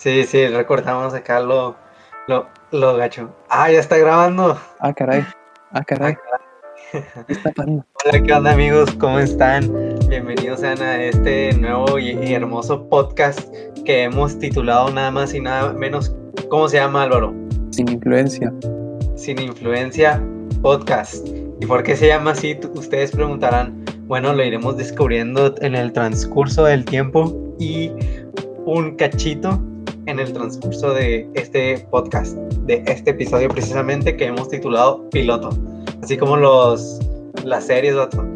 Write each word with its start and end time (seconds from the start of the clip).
Sí, 0.00 0.24
sí, 0.24 0.46
recordamos 0.46 1.12
acá 1.12 1.40
lo, 1.40 1.76
lo, 2.26 2.46
lo 2.70 2.96
gacho. 2.96 3.28
Ah, 3.50 3.70
ya 3.70 3.80
está 3.80 3.98
grabando. 3.98 4.58
Ah, 4.78 4.94
caray. 4.94 5.22
Ah, 5.72 5.84
caray. 5.84 6.16
¿Qué 6.90 7.02
está 7.34 7.52
pasando? 7.52 7.84
Hola, 8.06 8.22
¿qué 8.22 8.32
onda 8.32 8.52
amigos? 8.52 8.90
¿Cómo 8.98 9.18
están? 9.18 9.70
Bienvenidos 10.08 10.60
sean 10.60 10.80
a 10.80 11.04
este 11.04 11.52
nuevo 11.52 11.98
y, 11.98 12.12
y 12.12 12.32
hermoso 12.32 12.88
podcast 12.88 13.46
que 13.84 14.04
hemos 14.04 14.38
titulado 14.38 14.90
nada 14.90 15.10
más 15.10 15.34
y 15.34 15.40
nada 15.40 15.74
menos. 15.74 16.16
¿Cómo 16.48 16.66
se 16.70 16.78
llama 16.78 17.02
Álvaro? 17.02 17.34
Sin 17.68 17.90
influencia. 17.90 18.50
Sin 19.16 19.38
influencia 19.38 20.18
podcast. 20.62 21.28
¿Y 21.60 21.66
por 21.66 21.82
qué 21.82 21.94
se 21.94 22.06
llama 22.06 22.30
así? 22.30 22.58
Ustedes 22.72 23.10
preguntarán. 23.10 23.84
Bueno, 24.06 24.32
lo 24.32 24.42
iremos 24.42 24.78
descubriendo 24.78 25.54
en 25.60 25.74
el 25.74 25.92
transcurso 25.92 26.64
del 26.64 26.86
tiempo 26.86 27.54
y 27.58 27.92
un 28.64 28.96
cachito 28.96 29.60
en 30.06 30.18
el 30.18 30.32
transcurso 30.32 30.92
de 30.92 31.28
este 31.34 31.86
podcast, 31.90 32.36
de 32.66 32.82
este 32.86 33.10
episodio 33.10 33.48
precisamente 33.48 34.16
que 34.16 34.26
hemos 34.26 34.48
titulado 34.48 35.08
Piloto, 35.10 35.50
así 36.02 36.16
como 36.16 36.36
los 36.36 37.00
las 37.44 37.66
series, 37.66 37.94
otro. 37.94 38.26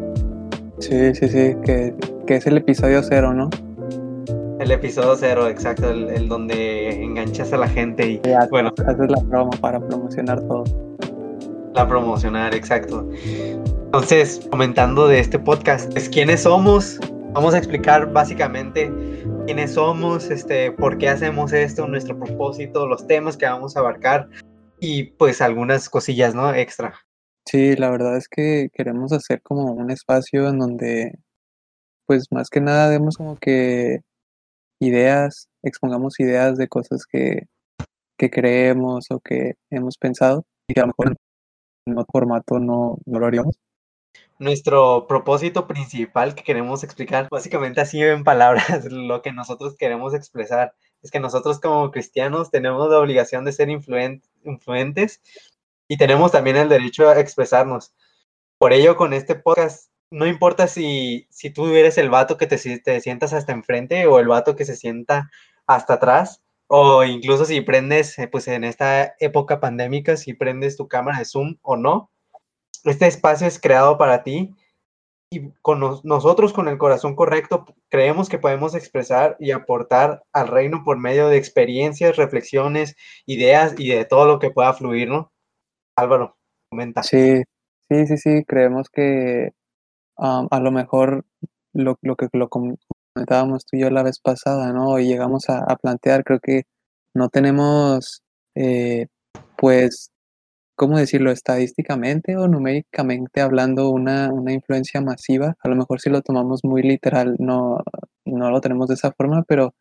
Sí, 0.79 1.13
sí, 1.15 1.27
sí, 1.27 1.55
que, 1.63 1.93
que, 2.27 2.35
es 2.35 2.47
el 2.47 2.57
episodio 2.57 3.01
cero, 3.03 3.33
¿no? 3.33 3.49
El 4.59 4.71
episodio 4.71 5.15
cero, 5.15 5.47
exacto, 5.47 5.89
el, 5.89 6.27
donde 6.27 7.03
enganchas 7.03 7.53
a 7.53 7.57
la 7.57 7.67
gente 7.67 8.07
y 8.07 8.21
bueno. 8.49 8.73
Haces 8.85 9.09
la 9.09 9.21
promo 9.29 9.51
para 9.61 9.79
promocionar 9.79 10.41
todo. 10.47 10.63
La 11.73 11.87
promocionar, 11.87 12.55
exacto. 12.55 13.07
Entonces, 13.85 14.47
comentando 14.49 15.07
de 15.07 15.19
este 15.19 15.39
podcast, 15.39 15.95
es 15.95 16.09
quiénes 16.09 16.43
somos. 16.43 16.99
Vamos 17.35 17.53
a 17.53 17.57
explicar 17.57 18.13
básicamente 18.13 18.89
quiénes 19.45 19.73
somos, 19.73 20.31
este, 20.31 20.71
por 20.71 20.97
qué 20.97 21.09
hacemos 21.09 21.51
esto, 21.51 21.85
nuestro 21.85 22.17
propósito, 22.17 22.87
los 22.87 23.05
temas 23.07 23.35
que 23.35 23.45
vamos 23.45 23.75
a 23.75 23.81
abarcar 23.81 24.29
y 24.79 25.03
pues 25.03 25.41
algunas 25.41 25.89
cosillas, 25.89 26.33
¿no? 26.33 26.53
Extra. 26.55 26.93
Sí, 27.45 27.75
la 27.75 27.89
verdad 27.89 28.15
es 28.15 28.29
que 28.29 28.69
queremos 28.71 29.11
hacer 29.11 29.41
como 29.41 29.73
un 29.73 29.91
espacio 29.91 30.47
en 30.47 30.59
donde, 30.59 31.19
pues 32.05 32.27
más 32.31 32.49
que 32.49 32.61
nada 32.61 32.89
demos 32.89 33.17
como 33.17 33.35
que 33.35 33.99
ideas, 34.79 35.49
expongamos 35.61 36.17
ideas 36.21 36.57
de 36.57 36.69
cosas 36.69 37.05
que, 37.05 37.47
que 38.17 38.29
creemos 38.29 39.11
o 39.11 39.19
que 39.19 39.55
hemos 39.71 39.97
pensado 39.97 40.45
y 40.69 40.73
que 40.73 40.79
a 40.79 40.83
lo 40.83 40.93
mejor 40.97 41.17
en 41.85 41.97
otro 41.97 42.11
formato 42.13 42.59
no, 42.59 42.97
no 43.05 43.19
lo 43.19 43.25
haríamos 43.25 43.57
nuestro 44.39 45.07
propósito 45.07 45.67
principal 45.67 46.35
que 46.35 46.43
queremos 46.43 46.83
explicar, 46.83 47.27
básicamente 47.31 47.81
así 47.81 48.01
en 48.01 48.23
palabras, 48.23 48.85
lo 48.91 49.21
que 49.21 49.31
nosotros 49.31 49.75
queremos 49.77 50.13
expresar, 50.13 50.73
es 51.01 51.11
que 51.11 51.19
nosotros 51.19 51.59
como 51.59 51.91
cristianos 51.91 52.51
tenemos 52.51 52.89
la 52.89 52.99
obligación 52.99 53.45
de 53.45 53.51
ser 53.51 53.69
influentes 53.69 55.21
y 55.87 55.97
tenemos 55.97 56.31
también 56.31 56.57
el 56.57 56.69
derecho 56.69 57.09
a 57.09 57.19
expresarnos. 57.19 57.93
Por 58.57 58.73
ello, 58.73 58.95
con 58.95 59.13
este 59.13 59.35
podcast, 59.35 59.91
no 60.09 60.25
importa 60.27 60.67
si, 60.67 61.27
si 61.29 61.49
tú 61.49 61.67
eres 61.67 61.97
el 61.97 62.09
vato 62.09 62.37
que 62.37 62.47
te, 62.47 62.57
te 62.79 63.01
sientas 63.01 63.33
hasta 63.33 63.53
enfrente 63.53 64.07
o 64.07 64.19
el 64.19 64.27
vato 64.27 64.55
que 64.55 64.65
se 64.65 64.75
sienta 64.75 65.29
hasta 65.67 65.95
atrás, 65.95 66.41
o 66.67 67.03
incluso 67.03 67.45
si 67.45 67.61
prendes, 67.61 68.17
eh, 68.17 68.27
pues 68.27 68.47
en 68.47 68.63
esta 68.63 69.15
época 69.19 69.59
pandémica, 69.59 70.17
si 70.17 70.33
prendes 70.33 70.77
tu 70.77 70.87
cámara 70.87 71.19
de 71.19 71.25
Zoom 71.25 71.57
o 71.61 71.77
no, 71.77 72.11
este 72.85 73.07
espacio 73.07 73.47
es 73.47 73.59
creado 73.59 73.97
para 73.97 74.23
ti 74.23 74.55
y 75.31 75.49
con 75.61 75.79
nosotros 75.79 76.53
con 76.53 76.67
el 76.67 76.77
corazón 76.77 77.15
correcto 77.15 77.65
creemos 77.89 78.29
que 78.29 78.37
podemos 78.37 78.75
expresar 78.75 79.35
y 79.39 79.51
aportar 79.51 80.23
al 80.31 80.47
reino 80.47 80.83
por 80.83 80.97
medio 80.97 81.27
de 81.27 81.37
experiencias, 81.37 82.15
reflexiones, 82.15 82.95
ideas 83.25 83.75
y 83.77 83.89
de 83.89 84.05
todo 84.05 84.25
lo 84.25 84.39
que 84.39 84.51
pueda 84.51 84.73
fluir, 84.73 85.09
¿no? 85.09 85.31
Álvaro, 85.97 86.37
comenta. 86.69 87.03
Sí, 87.03 87.43
sí, 87.89 88.07
sí, 88.07 88.17
sí, 88.17 88.43
creemos 88.45 88.89
que 88.89 89.51
a 90.17 90.59
lo 90.59 90.71
mejor 90.71 91.25
lo, 91.73 91.95
que 91.97 92.29
lo 92.33 92.49
comentábamos 92.49 93.65
tú 93.65 93.77
y 93.77 93.81
yo 93.81 93.89
la 93.89 94.03
vez 94.03 94.19
pasada, 94.19 94.71
¿no? 94.71 94.99
Y 94.99 95.07
llegamos 95.07 95.49
a, 95.49 95.75
plantear, 95.75 96.23
creo 96.23 96.39
que 96.39 96.63
no 97.13 97.29
tenemos, 97.29 98.23
eh, 98.55 99.07
pues, 99.57 100.11
¿cómo 100.75 100.97
decirlo? 100.97 101.31
Estadísticamente 101.31 102.37
o 102.37 102.47
numéricamente 102.47 103.41
hablando, 103.41 103.89
una, 103.89 104.31
una 104.31 104.53
influencia 104.53 105.01
masiva. 105.01 105.55
A 105.61 105.69
lo 105.69 105.75
mejor 105.75 106.01
si 106.01 106.09
lo 106.09 106.21
tomamos 106.21 106.61
muy 106.63 106.83
literal, 106.83 107.35
no, 107.39 107.79
no 108.25 108.51
lo 108.51 108.61
tenemos 108.61 108.87
de 108.87 108.95
esa 108.95 109.11
forma, 109.11 109.43
pero 109.47 109.73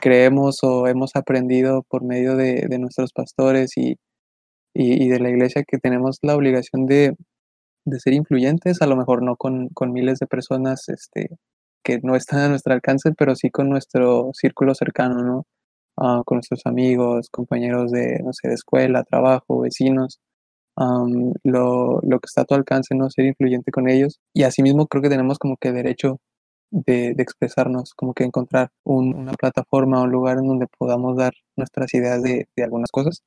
creemos 0.00 0.58
o 0.62 0.86
hemos 0.86 1.14
aprendido 1.16 1.82
por 1.88 2.02
medio 2.04 2.36
de, 2.36 2.66
de 2.68 2.78
nuestros 2.78 3.12
pastores 3.12 3.76
y, 3.76 3.96
y, 4.74 5.08
de 5.08 5.20
la 5.20 5.30
iglesia 5.30 5.64
que 5.66 5.78
tenemos 5.78 6.18
la 6.22 6.36
obligación 6.36 6.86
de, 6.86 7.14
de 7.84 8.00
ser 8.00 8.14
influyentes, 8.14 8.82
a 8.82 8.86
lo 8.86 8.96
mejor 8.96 9.22
no 9.22 9.36
con, 9.36 9.68
con, 9.70 9.92
miles 9.92 10.18
de 10.18 10.26
personas 10.26 10.88
este, 10.88 11.28
que 11.82 12.00
no 12.02 12.16
están 12.16 12.40
a 12.40 12.48
nuestro 12.48 12.74
alcance, 12.74 13.12
pero 13.16 13.34
sí 13.36 13.50
con 13.50 13.68
nuestro 13.68 14.30
círculo 14.34 14.74
cercano, 14.74 15.22
¿no? 15.22 15.46
Ah, 16.00 16.22
con 16.24 16.36
nuestros 16.36 16.62
amigos, 16.64 17.28
compañeros 17.30 17.90
de, 17.90 18.20
no 18.22 18.32
sé, 18.32 18.48
de 18.48 18.54
escuela, 18.54 19.02
trabajo, 19.04 19.60
vecinos, 19.60 20.20
lo, 21.44 22.00
lo, 22.02 22.20
que 22.20 22.26
está 22.26 22.42
a 22.42 22.44
tu 22.44 22.54
alcance, 22.54 22.94
no 22.94 23.10
ser 23.10 23.26
influyente 23.26 23.72
con 23.72 23.88
ellos. 23.88 24.20
Y 24.34 24.44
asimismo 24.44 24.86
creo 24.86 25.02
que 25.02 25.08
tenemos 25.10 25.38
como 25.38 25.56
que 25.56 25.72
derecho 25.72 26.20
de, 26.70 27.14
de 27.14 27.22
expresarnos, 27.22 27.94
como 27.94 28.14
que 28.14 28.24
encontrar 28.24 28.70
una 28.84 29.32
plataforma, 29.34 30.02
un 30.02 30.10
lugar 30.12 30.38
en 30.38 30.48
donde 30.48 30.66
podamos 30.78 31.16
dar 31.16 31.32
nuestras 31.56 31.92
ideas 31.94 32.22
de, 32.22 32.48
de 32.56 32.64
algunas 32.64 32.90
cosas. 32.92 33.22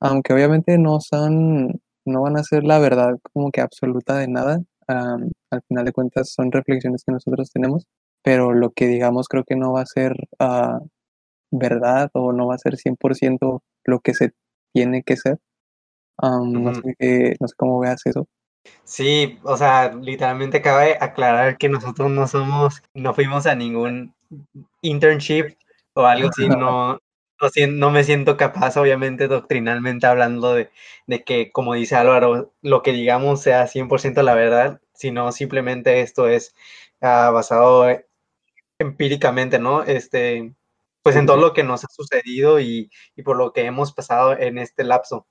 Aunque 0.00 0.34
obviamente 0.34 0.78
no 0.78 1.00
son, 1.00 1.80
no 2.06 2.22
van 2.22 2.36
a 2.38 2.44
ser 2.44 2.64
la 2.64 2.78
verdad 2.80 3.18
como 3.32 3.50
que 3.50 3.60
absoluta 3.62 4.16
de 4.18 4.28
nada. 4.28 4.62
al 4.88 5.62
final 5.68 5.84
de 5.86 5.92
cuentas 5.92 6.32
son 6.34 6.52
reflexiones 6.52 7.04
que 7.06 7.12
nosotros 7.12 7.50
tenemos, 7.50 7.86
pero 8.22 8.52
lo 8.54 8.70
que 8.72 8.88
digamos 8.88 9.28
creo 9.28 9.44
que 9.44 9.56
no 9.56 9.72
va 9.72 9.82
a 9.82 9.86
ser 9.86 10.12
uh, 10.40 10.86
verdad 11.50 12.10
o 12.14 12.32
no 12.32 12.46
va 12.48 12.54
a 12.54 12.58
ser 12.58 12.76
100% 12.76 13.62
lo 13.84 14.00
que 14.00 14.14
se 14.14 14.32
tiene 14.72 15.02
que 15.02 15.16
ser. 15.16 15.38
no, 16.20 16.74
sé, 16.74 17.36
no 17.40 17.48
sé 17.48 17.54
cómo 17.56 17.80
veas 17.80 18.04
eso. 18.06 18.26
Sí, 18.84 19.38
o 19.42 19.56
sea, 19.56 19.94
literalmente 19.94 20.62
cabe 20.62 20.96
aclarar 21.00 21.58
que 21.58 21.68
nosotros 21.68 22.10
no 22.10 22.26
somos, 22.26 22.82
no 22.94 23.14
fuimos 23.14 23.46
a 23.46 23.54
ningún 23.54 24.14
internship 24.82 25.56
o 25.94 26.06
algo 26.06 26.28
así, 26.30 26.48
no, 26.48 26.98
no, 27.68 27.90
me 27.90 28.04
siento 28.04 28.36
capaz, 28.36 28.76
obviamente, 28.76 29.28
doctrinalmente 29.28 30.06
hablando 30.06 30.54
de, 30.54 30.70
de, 31.06 31.24
que, 31.24 31.52
como 31.52 31.74
dice 31.74 31.96
Álvaro, 31.96 32.52
lo 32.62 32.82
que 32.82 32.92
digamos 32.92 33.42
sea 33.42 33.66
100% 33.66 34.22
la 34.22 34.34
verdad, 34.34 34.80
sino 34.94 35.32
simplemente 35.32 36.00
esto 36.00 36.28
es 36.28 36.54
uh, 37.00 37.32
basado 37.32 37.86
empíricamente, 38.78 39.58
¿no? 39.58 39.82
Este, 39.84 40.54
pues 41.04 41.16
en 41.16 41.26
todo 41.26 41.36
lo 41.36 41.52
que 41.52 41.64
nos 41.64 41.84
ha 41.84 41.88
sucedido 41.88 42.60
y, 42.60 42.90
por 43.24 43.36
lo 43.36 43.52
que 43.52 43.66
hemos 43.66 43.92
pasado 43.92 44.36
en 44.38 44.58
este 44.58 44.84
lapso 44.84 45.28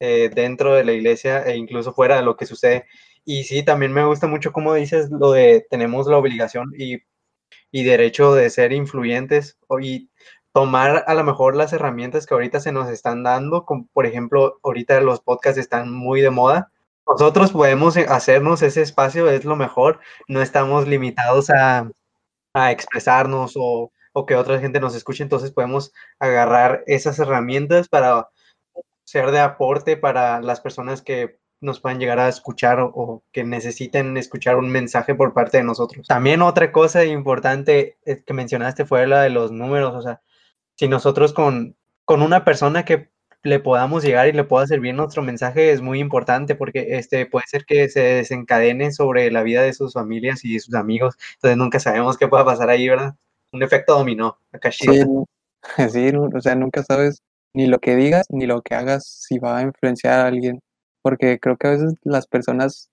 eh, 0.00 0.30
dentro 0.34 0.74
de 0.74 0.84
la 0.84 0.92
iglesia 0.92 1.44
e 1.44 1.56
incluso 1.56 1.94
fuera 1.94 2.16
de 2.16 2.22
lo 2.22 2.36
que 2.36 2.46
sucede. 2.46 2.86
Y 3.24 3.44
sí, 3.44 3.62
también 3.62 3.92
me 3.92 4.04
gusta 4.04 4.26
mucho 4.26 4.52
como 4.52 4.74
dices 4.74 5.10
lo 5.10 5.32
de 5.32 5.64
tenemos 5.70 6.08
la 6.08 6.18
obligación 6.18 6.72
y, 6.76 6.98
y 7.70 7.84
derecho 7.84 8.34
de 8.34 8.50
ser 8.50 8.72
influyentes 8.72 9.58
y 9.80 10.10
tomar 10.52 11.04
a 11.06 11.14
lo 11.14 11.24
mejor 11.24 11.56
las 11.56 11.72
herramientas 11.72 12.26
que 12.26 12.34
ahorita 12.34 12.60
se 12.60 12.72
nos 12.72 12.90
están 12.90 13.22
dando, 13.22 13.64
como 13.64 13.86
por 13.92 14.06
ejemplo, 14.06 14.58
ahorita 14.64 15.00
los 15.02 15.20
podcasts 15.20 15.58
están 15.58 15.92
muy 15.92 16.20
de 16.20 16.30
moda. 16.30 16.72
Nosotros 17.06 17.52
podemos 17.52 17.96
hacernos 17.96 18.62
ese 18.62 18.82
espacio, 18.82 19.30
es 19.30 19.44
lo 19.44 19.56
mejor, 19.56 20.00
no 20.28 20.42
estamos 20.42 20.88
limitados 20.88 21.50
a, 21.50 21.88
a 22.54 22.72
expresarnos 22.72 23.52
o 23.56 23.92
o 24.12 24.26
que 24.26 24.36
otra 24.36 24.60
gente 24.60 24.80
nos 24.80 24.94
escuche, 24.94 25.22
entonces 25.22 25.50
podemos 25.50 25.92
agarrar 26.18 26.84
esas 26.86 27.18
herramientas 27.18 27.88
para 27.88 28.28
ser 29.04 29.30
de 29.30 29.40
aporte 29.40 29.96
para 29.96 30.40
las 30.40 30.60
personas 30.60 31.02
que 31.02 31.38
nos 31.60 31.80
puedan 31.80 32.00
llegar 32.00 32.18
a 32.18 32.28
escuchar 32.28 32.80
o, 32.80 33.22
que 33.32 33.44
necesiten 33.44 34.16
escuchar 34.16 34.56
un 34.56 34.68
mensaje 34.68 35.14
por 35.14 35.32
parte 35.32 35.58
de 35.58 35.64
nosotros. 35.64 36.06
También 36.08 36.42
otra 36.42 36.72
cosa 36.72 37.04
importante 37.04 37.96
eh, 38.04 38.22
que 38.26 38.34
mencionaste 38.34 38.84
fue 38.84 39.06
la 39.06 39.22
de 39.22 39.30
los 39.30 39.52
números, 39.52 39.94
o 39.94 40.02
sea, 40.02 40.20
si 40.76 40.88
nosotros 40.88 41.32
con, 41.32 41.76
con 42.04 42.22
una 42.22 42.44
persona 42.44 42.84
que 42.84 43.10
le 43.44 43.60
podamos 43.60 44.04
llegar 44.04 44.28
y 44.28 44.32
le 44.32 44.44
pueda 44.44 44.66
servir 44.66 44.94
nuestro 44.94 45.22
mensaje 45.22 45.72
es 45.72 45.80
muy 45.80 45.98
importante 46.00 46.54
porque 46.54 46.96
este 46.96 47.26
puede 47.26 47.46
ser 47.46 47.64
que 47.64 47.88
se 47.88 48.00
desencadene 48.00 48.92
sobre 48.92 49.30
la 49.30 49.42
vida 49.42 49.62
de 49.62 49.72
sus 49.72 49.94
familias 49.94 50.44
y 50.44 50.54
de 50.54 50.60
sus 50.60 50.74
amigos, 50.74 51.16
entonces 51.34 51.56
nunca 51.56 51.80
sabemos 51.80 52.18
qué 52.18 52.28
pueda 52.28 52.44
pasar 52.44 52.70
ahí, 52.70 52.88
¿verdad? 52.88 53.14
Un 53.52 53.62
efecto 53.62 53.94
dominó. 53.94 54.38
Acá 54.52 54.70
sí, 54.72 54.86
sí, 55.90 56.12
o 56.16 56.40
sea, 56.40 56.54
nunca 56.54 56.82
sabes 56.82 57.22
ni 57.54 57.66
lo 57.66 57.78
que 57.78 57.96
digas 57.96 58.26
ni 58.30 58.46
lo 58.46 58.62
que 58.62 58.74
hagas 58.74 59.04
si 59.06 59.38
va 59.38 59.58
a 59.58 59.62
influenciar 59.62 60.20
a 60.20 60.26
alguien, 60.26 60.60
porque 61.02 61.38
creo 61.38 61.56
que 61.56 61.66
a 61.66 61.70
veces 61.72 61.94
las 62.02 62.26
personas 62.26 62.88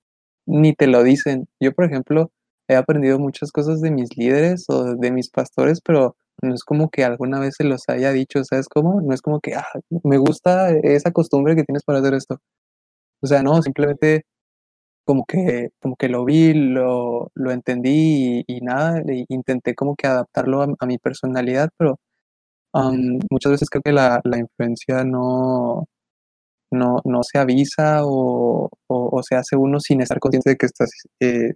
ni 0.45 0.73
te 0.73 0.88
lo 0.88 1.03
dicen. 1.03 1.47
Yo, 1.59 1.73
por 1.73 1.85
ejemplo, 1.85 2.31
he 2.67 2.75
aprendido 2.75 3.19
muchas 3.19 3.51
cosas 3.51 3.81
de 3.81 3.91
mis 3.91 4.17
líderes 4.17 4.65
o 4.67 4.95
de 4.95 5.11
mis 5.11 5.29
pastores, 5.29 5.81
pero 5.81 6.15
no 6.41 6.53
es 6.53 6.63
como 6.63 6.89
que 6.89 7.03
alguna 7.03 7.39
vez 7.39 7.55
se 7.57 7.63
los 7.63 7.83
haya 7.88 8.12
dicho, 8.12 8.44
¿sabes 8.44 8.67
cómo? 8.67 9.01
No 9.01 9.13
es 9.13 9.21
como 9.21 9.39
que, 9.39 9.55
ah, 9.55 9.67
me 10.03 10.17
gusta 10.17 10.71
esa 10.71 11.12
costumbre 11.12 11.55
que 11.55 11.63
tienes 11.63 11.83
para 11.83 12.00
hacer 12.00 12.13
esto. 12.13 12.39
O 13.21 13.27
sea, 13.27 13.44
no, 13.44 13.62
simplemente 13.62 14.23
como 15.09 15.25
que, 15.25 15.71
como 15.81 15.95
que 15.95 16.07
lo 16.07 16.23
vi, 16.23 16.53
lo, 16.53 17.31
lo 17.33 17.51
entendí 17.51 18.44
y, 18.45 18.61
nada, 18.61 19.00
e 19.07 19.25
intenté 19.29 19.73
como 19.73 19.95
que 19.95 20.06
adaptarlo 20.06 20.61
a, 20.61 20.85
mi 20.85 21.00
personalidad, 21.00 21.71
pero 21.77 22.00
muchas 23.31 23.53
veces 23.53 23.71
creo 23.71 23.81
que 23.81 23.91
la, 23.91 24.21
la 24.23 24.38
influencia 24.38 25.03
no, 25.03 25.88
no, 26.69 27.01
no 27.03 27.23
se 27.23 27.39
avisa 27.39 28.01
o, 28.03 28.69
o, 28.85 29.23
se 29.23 29.35
hace 29.35 29.56
uno 29.56 29.79
sin 29.79 30.01
estar 30.01 30.19
consciente 30.19 30.51
de 30.51 30.57
que 30.57 30.67
estás 30.67 30.91
eh, 31.19 31.53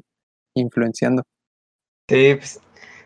influenciando. 0.56 1.22
Sí, 2.10 2.34
pues, 2.34 2.60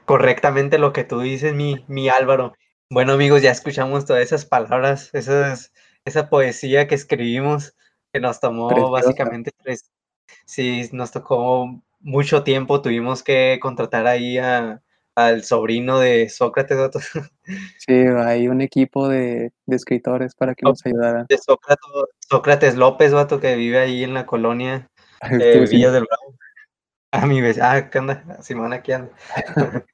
correctamente 0.05 0.77
lo 0.77 0.93
que 0.93 1.03
tú 1.03 1.19
dices, 1.19 1.53
mi, 1.55 1.83
mi 1.89 2.07
Álvaro. 2.07 2.53
Bueno, 2.89 3.11
amigos, 3.11 3.41
ya 3.41 3.51
escuchamos 3.51 4.05
todas 4.05 4.23
esas 4.23 4.45
palabras, 4.45 5.09
esas, 5.11 5.73
esa 6.05 6.29
poesía 6.29 6.87
que 6.87 6.95
escribimos, 6.95 7.75
que 8.13 8.21
nos 8.21 8.39
tomó 8.39 8.91
básicamente 8.91 9.51
tres. 9.61 9.91
Sí, 10.45 10.89
nos 10.91 11.11
tocó 11.11 11.81
mucho 11.99 12.43
tiempo, 12.43 12.81
tuvimos 12.81 13.23
que 13.23 13.59
contratar 13.61 14.07
ahí 14.07 14.37
a, 14.37 14.81
al 15.17 15.43
sobrino 15.43 15.99
de 15.99 16.29
Sócrates. 16.29 16.77
Sí, 17.77 17.93
hay 17.93 18.49
un 18.49 18.59
equipo 18.59 19.07
de, 19.07 19.53
escritores 19.67 20.35
para 20.35 20.53
que 20.53 20.65
nos 20.65 20.85
ayudaran. 20.85 21.25
De 21.29 21.37
Sócrates, 21.37 21.85
Sócrates 22.19 22.75
López, 22.75 23.13
vato, 23.13 23.39
que 23.39 23.55
vive 23.55 23.79
ahí 23.79 24.03
en 24.03 24.13
la 24.13 24.25
colonia 24.25 24.89
eh, 25.31 25.65
Villa 25.69 25.91
del 25.91 26.03
Bravo. 26.03 26.35
A 27.13 27.25
mi 27.25 27.39
vez, 27.39 27.57
ah, 27.61 27.89
¿qué 27.89 27.99
onda? 27.99 28.41
Simón 28.41 28.73
aquí 28.73 28.91
anda. 28.91 29.11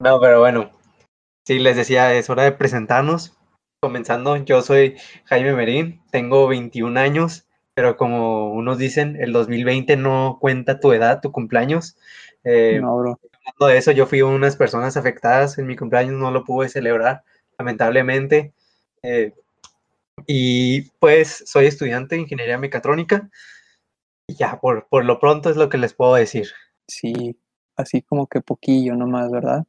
no, 0.00 0.18
pero 0.20 0.40
bueno, 0.40 0.70
sí, 1.46 1.58
les 1.58 1.76
decía, 1.76 2.14
es 2.14 2.30
hora 2.30 2.44
de 2.44 2.52
presentarnos. 2.52 3.36
Comenzando, 3.80 4.36
yo 4.38 4.62
soy 4.62 4.96
Jaime 5.24 5.52
Merín, 5.52 6.02
tengo 6.10 6.48
21 6.48 6.98
años, 6.98 7.46
pero 7.74 7.96
como 7.96 8.52
unos 8.52 8.78
dicen, 8.78 9.16
el 9.20 9.32
2020 9.32 9.96
no 9.96 10.38
cuenta 10.40 10.80
tu 10.80 10.92
edad, 10.92 11.20
tu 11.20 11.32
cumpleaños. 11.32 11.96
Eh, 12.44 12.78
no, 12.80 12.96
bro 12.96 13.18
hablando 13.44 13.72
de 13.72 13.78
eso, 13.78 13.92
yo 13.92 14.06
fui 14.06 14.22
una 14.22 14.34
de 14.34 14.40
las 14.40 14.56
personas 14.56 14.96
afectadas 14.96 15.58
en 15.58 15.66
mi 15.66 15.76
cumpleaños, 15.76 16.14
no 16.14 16.30
lo 16.30 16.44
pude 16.44 16.68
celebrar, 16.68 17.24
lamentablemente. 17.58 18.52
Eh, 19.02 19.32
y 20.26 20.82
pues 21.00 21.44
soy 21.46 21.66
estudiante 21.66 22.14
de 22.14 22.22
ingeniería 22.22 22.58
mecatrónica. 22.58 23.30
Y 24.26 24.34
ya, 24.34 24.60
por, 24.60 24.86
por 24.88 25.04
lo 25.04 25.18
pronto 25.18 25.50
es 25.50 25.56
lo 25.56 25.68
que 25.68 25.78
les 25.78 25.94
puedo 25.94 26.14
decir. 26.14 26.48
Sí, 26.86 27.36
así 27.76 28.02
como 28.02 28.26
que 28.26 28.40
poquillo 28.40 28.94
nomás, 28.94 29.30
¿verdad? 29.30 29.64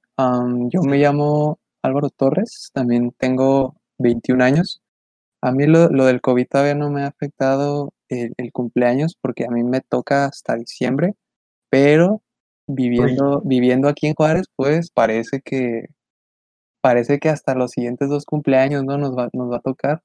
yo 0.69 0.83
me 0.83 0.99
llamo 0.99 1.59
Álvaro 1.81 2.11
Torres, 2.11 2.69
también 2.71 3.11
tengo 3.17 3.75
21 3.97 4.43
años. 4.43 4.82
A 5.43 5.51
mí 5.51 5.67
lo, 5.67 5.89
lo 5.89 6.05
del 6.05 6.21
COVID 6.21 6.47
todavía 6.47 6.75
no 6.75 6.89
me 6.89 7.03
ha 7.03 7.07
afectado 7.07 7.91
el, 8.07 8.33
el, 8.37 8.51
cumpleaños 8.53 9.17
porque 9.19 9.45
a 9.45 9.49
mí 9.49 9.63
me 9.63 9.81
toca 9.81 10.25
hasta 10.25 10.55
diciembre, 10.55 11.15
pero 11.69 12.21
viviendo, 12.67 13.41
viviendo 13.43 13.89
aquí 13.89 14.07
en 14.07 14.13
Juárez, 14.15 14.45
pues 14.55 14.89
parece 14.91 15.41
que 15.43 15.87
parece 16.81 17.19
que 17.19 17.29
hasta 17.29 17.55
los 17.55 17.71
siguientes 17.71 18.09
dos 18.09 18.25
cumpleaños 18.25 18.83
no 18.83 18.97
nos 18.97 19.17
va, 19.17 19.29
nos 19.33 19.51
va 19.51 19.57
a 19.57 19.61
tocar. 19.61 20.01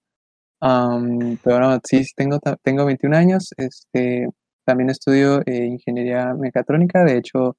pero 0.61 1.61
no, 1.61 1.79
sí, 1.85 2.05
tengo, 2.17 2.39
tengo 2.63 2.85
21 2.85 3.17
años, 3.17 3.51
este, 3.57 4.29
también 4.65 4.91
estudio 4.91 5.41
eh, 5.47 5.67
ingeniería 5.67 6.35
mecatrónica, 6.35 7.05
de 7.05 7.17
hecho, 7.17 7.57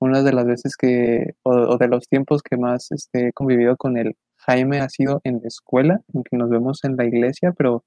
una 0.00 0.22
de 0.22 0.32
las 0.32 0.46
veces 0.46 0.76
que, 0.76 1.34
o, 1.42 1.76
de 1.78 1.88
los 1.88 2.08
tiempos 2.08 2.42
que 2.42 2.56
más 2.56 2.90
este, 2.92 3.28
he 3.28 3.32
convivido 3.32 3.76
con 3.76 3.96
el 3.98 4.14
Jaime 4.50 4.80
ha 4.80 4.88
sido 4.88 5.20
en 5.22 5.40
la 5.40 5.48
escuela, 5.48 6.00
aunque 6.12 6.36
nos 6.36 6.50
vemos 6.50 6.82
en 6.84 6.96
la 6.96 7.04
iglesia, 7.04 7.52
pero 7.56 7.84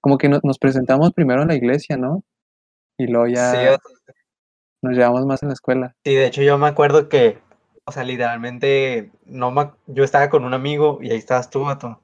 como 0.00 0.18
que 0.18 0.28
nos 0.28 0.58
presentamos 0.58 1.12
primero 1.12 1.42
en 1.42 1.48
la 1.48 1.54
iglesia, 1.54 1.96
¿no? 1.96 2.24
Y 2.98 3.06
luego 3.06 3.28
ya 3.28 3.78
nos 4.82 4.96
llevamos 4.96 5.24
más 5.26 5.42
en 5.42 5.50
la 5.50 5.54
escuela. 5.54 5.94
Sí, 6.04 6.14
de 6.14 6.26
hecho 6.26 6.42
yo 6.42 6.58
me 6.58 6.66
acuerdo 6.66 7.08
que, 7.08 7.38
o 7.84 7.92
sea, 7.92 8.02
literalmente, 8.02 9.12
no 9.26 9.76
yo 9.86 10.02
estaba 10.02 10.28
con 10.28 10.44
un 10.44 10.54
amigo 10.54 10.98
y 11.00 11.12
ahí 11.12 11.18
estabas 11.18 11.50
tú, 11.50 11.62
Vato. 11.62 12.00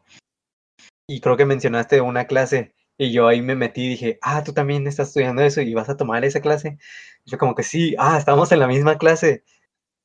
Y 1.09 1.21
creo 1.21 1.37
que 1.37 1.45
mencionaste 1.45 2.01
una 2.01 2.27
clase 2.27 2.75
y 2.99 3.11
yo 3.11 3.27
ahí 3.27 3.43
me 3.43 3.57
metí 3.57 3.87
y 3.87 3.89
dije, 3.89 4.19
ah, 4.23 4.45
tú 4.45 4.53
también 4.53 4.87
estás 4.87 5.09
estudiando 5.09 5.43
eso 5.43 5.61
y 5.61 5.75
vas 5.75 5.89
a 5.89 5.97
tomar 5.97 6.25
esa 6.25 6.41
clase. 6.41 6.79
yo 7.25 7.37
como 7.37 7.57
que 7.57 7.65
sí, 7.65 7.97
ah, 7.99 8.17
estamos 8.17 8.53
en 8.53 8.61
la 8.61 8.69
misma 8.69 8.97
clase. 8.97 9.43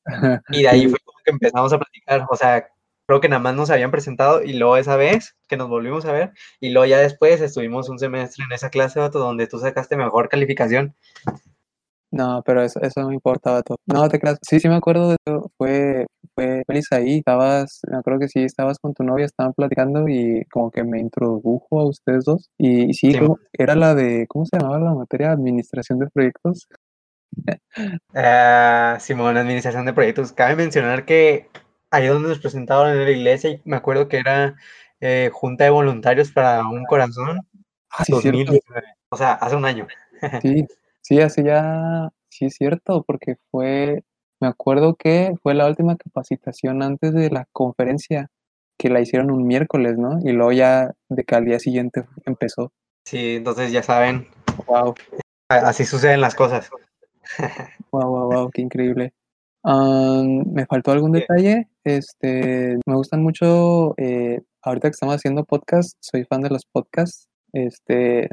Y 0.50 0.62
de 0.62 0.68
ahí 0.68 0.88
fue 0.88 0.98
como 1.04 1.18
que 1.24 1.30
empezamos 1.30 1.72
a 1.72 1.78
platicar, 1.78 2.26
o 2.28 2.36
sea, 2.36 2.68
creo 3.06 3.20
que 3.20 3.28
nada 3.28 3.42
más 3.42 3.54
nos 3.54 3.70
habían 3.70 3.90
presentado 3.90 4.42
y 4.42 4.54
luego 4.54 4.76
esa 4.76 4.96
vez 4.96 5.36
que 5.48 5.56
nos 5.56 5.68
volvimos 5.68 6.04
a 6.04 6.12
ver 6.12 6.32
y 6.60 6.70
luego 6.70 6.86
ya 6.86 6.98
después 6.98 7.40
estuvimos 7.40 7.88
un 7.88 7.98
semestre 7.98 8.44
en 8.44 8.52
esa 8.52 8.70
clase, 8.70 9.00
Vato, 9.00 9.18
donde 9.18 9.46
tú 9.46 9.58
sacaste 9.58 9.96
mejor 9.96 10.28
calificación. 10.28 10.94
No, 12.14 12.42
pero 12.46 12.62
eso, 12.62 12.80
eso 12.80 13.00
no 13.00 13.08
me 13.08 13.14
importaba 13.14 13.62
todo. 13.62 13.76
No, 13.86 14.08
te 14.08 14.20
creas. 14.20 14.38
Sí, 14.40 14.60
sí 14.60 14.68
me 14.68 14.76
acuerdo 14.76 15.10
de 15.10 15.16
eso. 15.26 15.50
Fue, 15.58 16.06
fue 16.36 16.62
feliz 16.64 16.86
ahí. 16.92 17.18
Estabas, 17.18 17.80
me 17.90 17.96
acuerdo 17.96 18.20
que 18.20 18.28
sí, 18.28 18.44
estabas 18.44 18.78
con 18.78 18.94
tu 18.94 19.02
novia, 19.02 19.26
estaban 19.26 19.52
platicando 19.52 20.08
y 20.08 20.44
como 20.52 20.70
que 20.70 20.84
me 20.84 21.00
introdujo 21.00 21.80
a 21.80 21.88
ustedes 21.88 22.24
dos. 22.24 22.50
Y, 22.56 22.94
sí, 22.94 23.18
como, 23.18 23.40
era 23.52 23.74
la 23.74 23.96
de, 23.96 24.26
¿cómo 24.28 24.46
se 24.46 24.56
llamaba 24.56 24.78
la 24.78 24.94
materia? 24.94 25.32
Administración 25.32 25.98
de 25.98 26.06
proyectos. 26.06 26.68
Uh, 28.14 29.00
Simón, 29.00 29.36
administración 29.36 29.84
de 29.84 29.92
proyectos. 29.92 30.30
Cabe 30.30 30.54
mencionar 30.54 31.04
que 31.04 31.48
ahí 31.94 32.06
donde 32.06 32.28
nos 32.28 32.38
presentaron 32.38 32.90
en 32.90 33.04
la 33.04 33.10
iglesia, 33.10 33.50
y 33.50 33.60
me 33.64 33.76
acuerdo 33.76 34.08
que 34.08 34.18
era 34.18 34.56
eh, 35.00 35.30
Junta 35.32 35.64
de 35.64 35.70
Voluntarios 35.70 36.30
para 36.30 36.66
un 36.66 36.84
Corazón. 36.84 37.40
Ah, 37.90 38.04
sí, 38.04 38.12
o 39.08 39.16
sea, 39.16 39.34
hace 39.34 39.56
un 39.56 39.64
año. 39.64 39.86
Sí, 40.42 40.66
Sí, 41.06 41.20
así 41.20 41.42
ya, 41.42 42.08
sí 42.30 42.46
es 42.46 42.54
cierto, 42.54 43.02
porque 43.06 43.36
fue, 43.50 44.04
me 44.40 44.48
acuerdo 44.48 44.94
que 44.94 45.34
fue 45.42 45.52
la 45.52 45.66
última 45.66 45.96
capacitación 45.96 46.82
antes 46.82 47.12
de 47.12 47.28
la 47.28 47.46
conferencia, 47.52 48.30
que 48.78 48.88
la 48.88 49.02
hicieron 49.02 49.30
un 49.30 49.46
miércoles, 49.46 49.98
¿no? 49.98 50.18
Y 50.24 50.32
luego 50.32 50.52
ya 50.52 50.94
de 51.10 51.24
que 51.24 51.34
al 51.34 51.44
día 51.44 51.58
siguiente 51.58 52.06
empezó. 52.24 52.72
Sí, 53.04 53.36
entonces 53.36 53.70
ya 53.70 53.82
saben. 53.82 54.28
Wow. 54.66 54.94
Así 55.50 55.84
suceden 55.84 56.22
las 56.22 56.34
cosas. 56.34 56.70
Wow, 57.90 58.08
wow, 58.08 58.32
wow, 58.32 58.50
qué 58.50 58.62
increíble. 58.62 59.12
Me 59.64 60.66
faltó 60.66 60.92
algún 60.92 61.12
detalle. 61.12 61.68
Este, 61.84 62.78
me 62.86 62.94
gustan 62.94 63.22
mucho. 63.22 63.94
Eh, 63.98 64.40
ahorita 64.62 64.88
que 64.88 64.92
estamos 64.92 65.16
haciendo 65.16 65.44
podcast, 65.44 65.96
soy 66.00 66.24
fan 66.24 66.42
de 66.42 66.50
los 66.50 66.64
podcasts. 66.66 67.28
Este, 67.52 68.28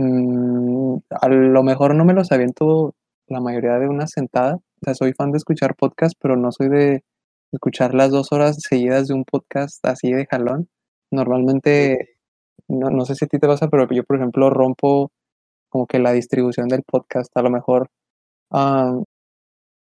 Mm, 0.00 0.98
a 1.10 1.28
lo 1.28 1.62
mejor 1.64 1.96
no 1.96 2.04
me 2.04 2.14
los 2.14 2.30
aviento 2.30 2.94
la 3.26 3.40
mayoría 3.40 3.78
de 3.80 3.88
una 3.88 4.06
sentada. 4.06 4.54
O 4.56 4.84
sea, 4.84 4.94
soy 4.94 5.12
fan 5.12 5.32
de 5.32 5.38
escuchar 5.38 5.74
podcast, 5.74 6.14
pero 6.20 6.36
no 6.36 6.52
soy 6.52 6.68
de 6.68 7.04
escuchar 7.52 7.94
las 7.94 8.10
dos 8.12 8.30
horas 8.32 8.58
seguidas 8.60 9.08
de 9.08 9.14
un 9.14 9.24
podcast 9.24 9.84
así 9.84 10.12
de 10.12 10.26
jalón. 10.26 10.68
Normalmente, 11.10 12.16
no, 12.68 12.90
no 12.90 13.04
sé 13.06 13.16
si 13.16 13.24
a 13.24 13.28
ti 13.28 13.38
te 13.40 13.48
pasa, 13.48 13.68
pero 13.68 13.88
yo, 13.90 14.04
por 14.04 14.16
ejemplo, 14.16 14.50
rompo 14.50 15.10
como 15.68 15.86
que 15.88 15.98
la 15.98 16.12
distribución 16.12 16.68
del 16.68 16.84
podcast. 16.84 17.36
A 17.36 17.42
lo 17.42 17.50
mejor 17.50 17.90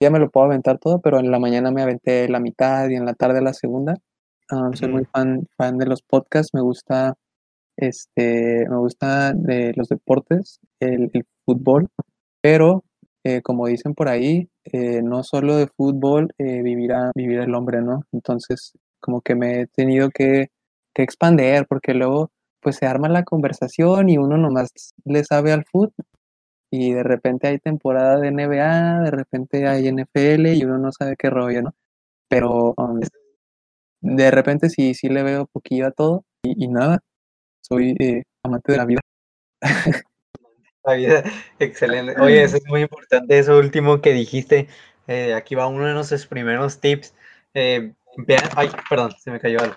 ya 0.06 0.12
me 0.12 0.20
lo 0.20 0.30
puedo 0.30 0.46
aventar 0.46 0.78
todo, 0.78 1.02
pero 1.02 1.20
en 1.20 1.32
la 1.32 1.40
mañana 1.40 1.72
me 1.72 1.82
aventé 1.82 2.30
la 2.30 2.40
mitad 2.40 2.88
y 2.90 2.96
en 2.96 3.06
la 3.06 3.16
tarde 3.16 3.42
la 3.42 3.54
segunda. 3.54 3.96
soy 4.74 4.90
muy 4.90 5.06
fan, 5.06 5.48
fan 5.58 5.80
de 5.80 5.88
los 5.88 6.04
podcasts, 6.04 6.54
me 6.54 6.62
gusta 6.62 7.16
este, 7.76 8.68
me 8.70 8.78
gusta 8.78 9.34
de 9.34 9.74
los 9.76 9.90
deportes, 9.90 10.60
el, 10.80 11.12
fútbol, 11.44 11.90
pero 12.42 12.84
eh, 13.24 13.42
como 13.42 13.68
dicen 13.68 13.96
por 13.96 14.10
ahí, 14.10 14.48
eh, 14.66 15.02
no 15.02 15.24
solo 15.24 15.58
de 15.58 15.68
fútbol 15.68 16.34
eh, 16.38 16.62
vivirá, 16.62 17.12
vivir 17.16 17.40
el 17.40 17.56
hombre, 17.56 17.82
¿no? 17.82 18.04
Entonces, 18.12 18.74
como 19.00 19.22
que 19.22 19.36
me 19.36 19.62
he 19.62 19.68
tenido 19.68 20.10
que, 20.12 20.50
que 20.94 21.02
expander 21.04 21.66
porque 21.68 21.94
luego 21.96 22.32
pues 22.62 22.78
se 22.78 22.86
arma 22.86 23.10
la 23.10 23.24
conversación 23.24 24.10
y 24.10 24.18
uno 24.18 24.38
nomás 24.38 24.70
le 25.04 25.24
sabe 25.24 25.52
al 25.52 25.66
fútbol 25.66 25.94
y 26.72 26.94
de 26.94 27.04
repente 27.04 27.48
hay 27.48 27.60
temporada 27.60 28.20
de 28.20 28.32
NBA, 28.32 29.02
de 29.02 29.12
repente 29.12 29.68
hay 29.68 29.88
NFL 29.90 30.48
y 30.48 30.64
uno 30.64 30.78
no 30.78 30.92
sabe 30.92 31.16
qué 31.18 31.30
rollo, 31.30 31.62
¿no? 31.62 31.76
Pero 32.28 32.74
um, 32.78 33.00
de 34.02 34.32
repente 34.32 34.70
sí, 34.70 34.94
sí 34.94 35.10
le 35.10 35.24
veo 35.24 35.48
poquillo 35.48 35.88
a 35.88 35.92
todo 35.92 36.26
y 36.44 36.68
nada, 36.68 37.00
soy 37.62 37.96
eh, 38.00 38.24
amante 38.44 38.72
de 38.72 38.78
la 38.78 38.86
vida. 38.86 39.02
La 40.84 40.94
vida, 40.94 41.24
excelente. 41.58 42.14
Oye, 42.22 42.44
eso 42.44 42.58
es 42.58 42.68
muy 42.68 42.82
importante, 42.82 43.40
eso 43.40 43.58
último 43.58 44.02
que 44.02 44.14
dijiste. 44.14 44.68
Eh, 45.08 45.34
aquí 45.34 45.56
va 45.56 45.66
uno 45.66 45.88
de 45.88 45.96
nuestros 45.96 46.28
primeros 46.28 46.80
tips. 46.80 47.16
Eh, 47.56 47.96
vean, 48.18 48.44
ay, 48.56 48.70
perdón, 48.88 49.12
se 49.20 49.32
me 49.32 49.40
cayó 49.40 49.62
algo. 49.62 49.76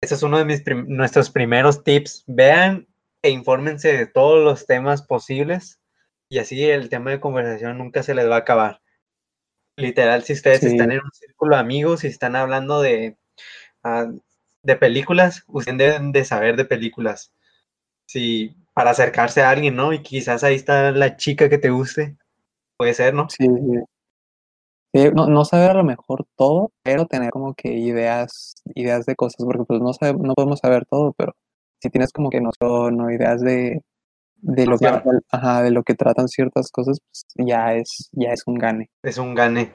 Ese 0.00 0.16
es 0.16 0.22
uno 0.24 0.38
de 0.38 0.44
mis 0.44 0.64
nuestros 0.88 1.30
primeros 1.30 1.84
tips. 1.84 2.24
Vean 2.26 2.88
e 3.22 3.30
infórmense 3.30 3.96
de 3.96 4.06
todos 4.06 4.42
los 4.42 4.66
temas 4.66 5.02
posibles 5.02 5.78
y 6.28 6.38
así 6.38 6.64
el 6.64 6.88
tema 6.88 7.10
de 7.10 7.20
conversación 7.20 7.78
nunca 7.78 8.02
se 8.02 8.14
les 8.14 8.28
va 8.28 8.36
a 8.36 8.40
acabar. 8.40 8.80
Literal, 9.76 10.22
si 10.22 10.32
ustedes 10.32 10.62
están 10.62 10.90
en 10.90 11.00
un 11.04 11.12
círculo 11.12 11.54
de 11.54 11.60
amigos 11.60 12.04
y 12.04 12.06
están 12.06 12.34
hablando 12.34 12.80
de, 12.80 13.16
ah, 13.84 14.10
de 14.62 14.76
películas, 14.76 15.44
ustedes 15.48 15.78
deben 15.78 16.12
de 16.12 16.24
saber 16.24 16.56
de 16.56 16.64
películas. 16.64 17.32
Sí, 18.06 18.56
para 18.72 18.90
acercarse 18.90 19.42
a 19.42 19.50
alguien, 19.50 19.76
¿no? 19.76 19.92
Y 19.92 20.02
quizás 20.02 20.44
ahí 20.44 20.54
está 20.54 20.92
la 20.92 21.16
chica 21.16 21.48
que 21.48 21.58
te 21.58 21.70
guste. 21.70 22.16
Puede 22.78 22.94
ser, 22.94 23.14
¿no? 23.14 23.28
Sí, 23.28 23.46
sí. 24.94 25.10
no, 25.14 25.26
no, 25.28 25.44
saber 25.44 25.70
a 25.70 25.74
lo 25.74 25.84
mejor 25.84 26.26
todo, 26.36 26.72
pero 26.82 27.06
tener 27.06 27.30
como 27.30 27.54
que 27.54 27.72
ideas, 27.74 28.54
ideas 28.74 29.04
de 29.06 29.14
cosas, 29.14 29.44
porque 29.44 29.64
pues 29.64 29.80
no, 29.80 29.92
no 30.18 30.34
podemos 30.34 30.60
saber 30.60 30.86
todo, 30.86 31.12
pero 31.12 31.34
si 31.80 31.90
tienes 31.90 32.12
como 32.12 32.30
que 32.30 32.40
no, 32.40 32.50
no 32.90 33.10
ideas 33.10 33.42
de, 33.42 33.82
de 34.46 34.64
lo, 34.64 34.78
que, 34.78 34.86
ajá, 35.32 35.62
de 35.62 35.72
lo 35.72 35.82
que 35.82 35.94
tratan 35.94 36.28
ciertas 36.28 36.70
cosas, 36.70 36.98
pues 37.00 37.26
ya 37.36 37.74
es, 37.74 38.08
ya 38.12 38.30
es 38.30 38.42
un 38.46 38.54
gane. 38.54 38.90
Es 39.02 39.18
un 39.18 39.34
gane. 39.34 39.72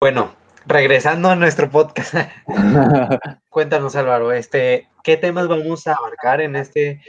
Bueno, 0.00 0.34
regresando 0.66 1.30
a 1.30 1.36
nuestro 1.36 1.70
podcast. 1.70 2.14
Cuéntanos, 3.50 3.96
Álvaro, 3.96 4.32
este, 4.32 4.88
¿qué 5.02 5.16
temas 5.16 5.48
vamos 5.48 5.86
a 5.86 5.94
abarcar 5.94 6.42
en 6.42 6.56
este 6.56 7.00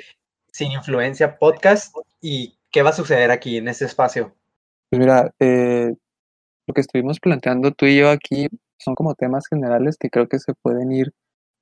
sin 0.52 0.72
Influencia 0.72 1.38
Podcast 1.38 1.94
y 2.22 2.58
qué 2.72 2.84
va 2.84 2.92
a 2.92 2.94
suceder 2.94 3.32
aquí 3.32 3.58
en 3.58 3.68
este 3.68 3.84
espacio? 3.86 4.34
Pues 4.90 5.00
mira, 5.00 5.34
eh, 5.40 5.94
lo 6.68 6.74
que 6.74 6.82
estuvimos 6.82 7.20
planteando 7.20 7.72
tú 7.72 7.86
y 7.86 7.98
yo 7.98 8.10
aquí 8.12 8.48
son 8.78 8.96
como 8.96 9.14
temas 9.16 9.46
generales 9.50 9.98
que 10.00 10.10
creo 10.10 10.28
que 10.28 10.40
se 10.40 10.54
pueden 10.54 10.92
ir 10.94 11.12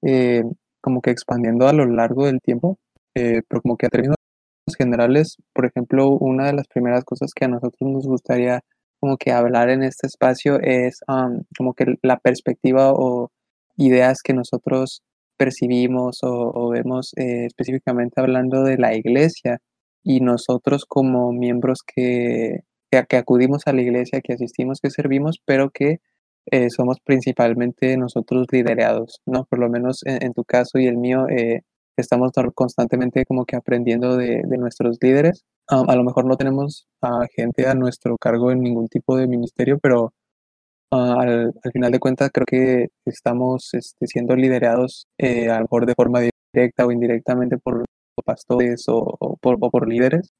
eh, 0.04 0.44
como 0.82 1.02
que 1.02 1.10
expandiendo 1.10 1.68
a 1.68 1.74
lo 1.74 1.86
largo 1.88 2.28
del 2.28 2.42
tiempo, 2.42 2.78
eh, 3.16 3.42
pero 3.48 3.62
como 3.62 3.78
que 3.78 3.88
a 3.88 3.90
generales, 4.76 5.38
por 5.54 5.66
ejemplo, 5.66 6.10
una 6.10 6.48
de 6.48 6.54
las 6.54 6.68
primeras 6.68 7.04
cosas 7.04 7.32
que 7.34 7.46
a 7.46 7.48
nosotros 7.48 7.90
nos 7.90 8.06
gustaría 8.08 8.62
como 9.00 9.18
que 9.18 9.32
hablar 9.32 9.70
en 9.70 9.84
este 9.84 10.08
espacio 10.08 10.60
es 10.62 11.00
como 11.58 11.74
que 11.74 11.96
la 12.04 12.18
perspectiva 12.18 12.92
o 12.94 13.32
ideas 13.78 14.22
que 14.24 14.34
nosotros 14.34 15.02
percibimos 15.38 16.20
o, 16.22 16.70
vemos 16.70 17.14
eh, 17.18 17.46
específicamente 17.46 18.22
hablando 18.22 18.64
de 18.64 18.78
la 18.78 18.96
iglesia 18.96 19.60
y 20.04 20.20
nosotros 20.20 20.86
como 20.86 21.32
miembros 21.32 21.80
que, 21.84 22.60
que, 22.92 23.18
acudimos 23.18 23.64
a 23.66 23.74
la 23.74 23.82
iglesia, 23.82 24.22
que 24.22 24.34
asistimos, 24.34 24.80
que 24.82 24.92
servimos, 24.92 25.40
pero 25.46 25.72
que 25.72 25.98
eh, 26.48 26.70
somos 26.70 27.00
principalmente 27.04 27.98
nosotros 27.98 28.48
liderados, 28.52 29.22
¿no? 29.26 29.46
Por 29.46 29.60
lo 29.60 29.70
menos 29.70 30.02
en, 30.06 30.34
tu 30.34 30.44
caso 30.44 30.80
y 30.80 30.88
el 30.88 30.98
mío, 30.98 31.28
eh, 31.30 31.62
estamos 32.02 32.32
constantemente 32.54 33.26
como 33.26 33.46
que 33.46 33.56
aprendiendo 33.56 34.18
de, 34.18 34.42
de 34.46 34.58
nuestros 34.58 34.98
líderes. 35.02 35.44
a 35.68 35.96
lo 35.96 36.04
mejor 36.04 36.26
no 36.26 36.38
tenemos 36.38 36.88
a 37.02 37.26
gente 37.36 37.68
a 37.68 37.74
nuestro 37.76 38.18
cargo 38.18 38.52
en 38.52 38.62
ningún 38.62 38.88
tipo 38.88 39.16
de 39.18 39.28
ministerio, 39.28 39.80
pero 39.82 40.12
Ah, 40.94 41.16
al, 41.22 41.54
final 41.72 41.92
de 41.92 42.00
cuentas 42.00 42.30
creo 42.34 42.46
que 42.46 42.88
estamos 43.06 43.74
este, 43.74 44.08
siendo 44.08 44.36
liderados 44.36 45.08
eh, 45.18 45.50
a 45.50 45.56
lo 45.56 45.62
mejor 45.62 45.86
de 45.86 45.96
forma 45.96 46.20
directa 46.54 46.86
o 46.86 46.92
indirectamente 46.92 47.58
por 47.58 47.86
pastores 48.26 48.84
o, 48.90 49.38
por, 49.42 49.88
líderes. 49.88 50.32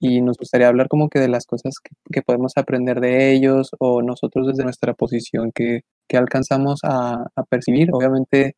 y 0.00 0.20
nos 0.20 0.36
gustaría 0.38 0.68
hablar 0.68 0.86
como 0.88 1.08
que 1.08 1.18
de 1.18 1.28
las 1.28 1.46
cosas 1.46 1.74
que, 2.12 2.22
podemos 2.22 2.52
aprender 2.56 3.00
de 3.00 3.32
ellos 3.32 3.70
o 3.80 4.02
nosotros 4.02 4.46
desde 4.46 4.62
nuestra 4.62 4.94
posición 4.94 5.50
que, 5.52 5.80
alcanzamos 6.14 6.80
a, 6.84 7.26
percibir. 7.50 7.90
Obviamente, 7.92 8.54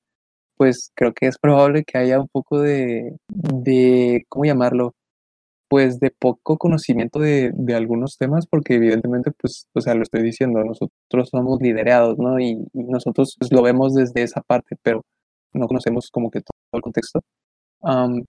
pues 0.59 0.93
creo 0.95 1.15
que 1.15 1.27
es 1.27 1.39
probable 1.39 1.85
que 1.85 1.99
haya 1.99 2.21
un 2.21 2.29
poco 2.29 2.61
de, 2.61 3.17
de 3.29 4.27
¿cómo 4.29 4.45
llamarlo? 4.45 4.95
pues 5.69 6.01
de 6.01 6.11
poco 6.11 6.57
conocimiento 6.57 7.19
de, 7.19 7.51
de, 7.55 7.75
algunos 7.75 8.17
temas, 8.17 8.47
porque 8.47 8.75
evidentemente, 8.75 9.31
pues, 9.39 9.69
o 9.75 9.81
sea, 9.81 9.95
lo 9.95 10.03
estoy 10.03 10.23
diciendo, 10.23 10.65
nosotros 10.65 11.29
somos 11.31 11.61
liderados, 11.61 12.19
¿no? 12.19 12.41
Y, 12.41 12.59
nosotros 12.73 13.37
pues, 13.39 13.53
lo 13.53 13.63
vemos 13.63 13.95
desde 13.95 14.23
esa 14.23 14.41
parte, 14.41 14.77
pero 14.83 15.03
no 15.53 15.67
conocemos 15.67 16.11
como 16.11 16.31
que 16.31 16.41
todo 16.41 16.53
el 16.73 16.83
contexto. 16.83 17.21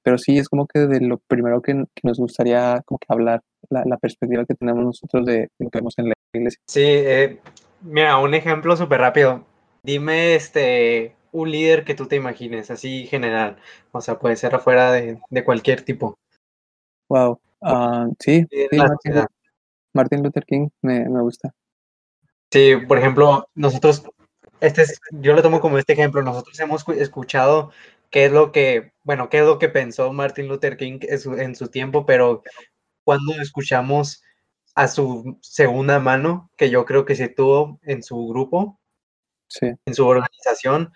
pero 0.03 0.17
sí, 0.17 0.37
es 0.37 0.49
como 0.49 0.67
que 0.67 0.79
de 0.79 1.01
lo 1.01 1.17
primero 1.27 1.61
que, 1.61 1.73
nos 2.03 2.17
gustaría 2.17 2.81
como 2.85 2.99
que 2.99 3.07
hablar, 3.09 3.41
la, 3.69 3.97
perspectiva 3.97 4.45
que 4.45 4.55
tenemos 4.55 4.83
nosotros 4.83 5.25
de, 5.25 5.47
lo 5.59 5.69
que 5.69 5.79
vemos 5.79 5.93
en 5.97 6.09
la 6.09 6.13
iglesia. 6.33 6.59
Sí, 6.67 6.83
eh, 6.83 7.39
mira, 7.81 8.17
un 8.17 8.33
ejemplo 8.33 8.75
súper 8.75 8.99
rápido. 8.99 9.45
Dime, 9.81 10.35
este, 10.35 11.15
un 11.31 11.51
líder 11.51 11.83
que 11.85 11.95
tú 11.95 12.07
te 12.07 12.15
imagines, 12.15 12.71
así 12.71 13.07
general. 13.07 13.57
O 13.91 14.01
sea, 14.01 14.19
puede 14.19 14.35
ser 14.35 14.55
afuera 14.55 14.91
de, 14.91 15.19
de 15.29 15.43
cualquier 15.43 15.83
tipo. 15.83 16.17
Wow. 17.09 17.39
Ah, 17.61 18.07
sí, 18.19 18.45
Martin, 19.93 20.23
Luther 20.23 20.45
King 20.45 20.69
me, 20.81 21.05
gusta. 21.21 21.53
Sí, 22.51 22.75
por 22.87 22.97
ejemplo, 22.97 23.49
nosotros, 23.53 24.03
este 24.61 24.83
es, 24.83 24.99
yo 25.11 25.33
lo 25.33 25.41
tomo 25.41 25.59
como 25.59 25.77
este 25.77 25.93
ejemplo, 25.93 26.21
nosotros 26.21 26.57
hemos 26.59 26.87
escuchado 26.89 27.71
qué 28.11 28.25
es 28.25 28.31
lo 28.31 28.51
que, 28.51 28.93
bueno, 29.03 29.29
qué 29.29 29.39
es 29.39 29.45
lo 29.45 29.59
que 29.59 29.69
pensó 29.69 30.13
Martin 30.13 30.47
Luther 30.47 30.77
King 30.77 30.99
en 31.01 31.55
su, 31.55 31.67
tiempo, 31.67 32.05
pero 32.05 32.43
cuando 33.03 33.33
escuchamos 33.41 34.23
a 34.75 34.87
su 34.87 35.37
segunda 35.41 35.99
mano, 35.99 36.49
que 36.55 36.69
yo 36.69 36.85
creo 36.85 37.05
que 37.05 37.15
se 37.15 37.27
tuvo 37.27 37.79
en 37.83 38.03
su 38.03 38.27
grupo, 38.27 38.79
en 39.61 39.93
su 39.93 40.05
organización, 40.05 40.93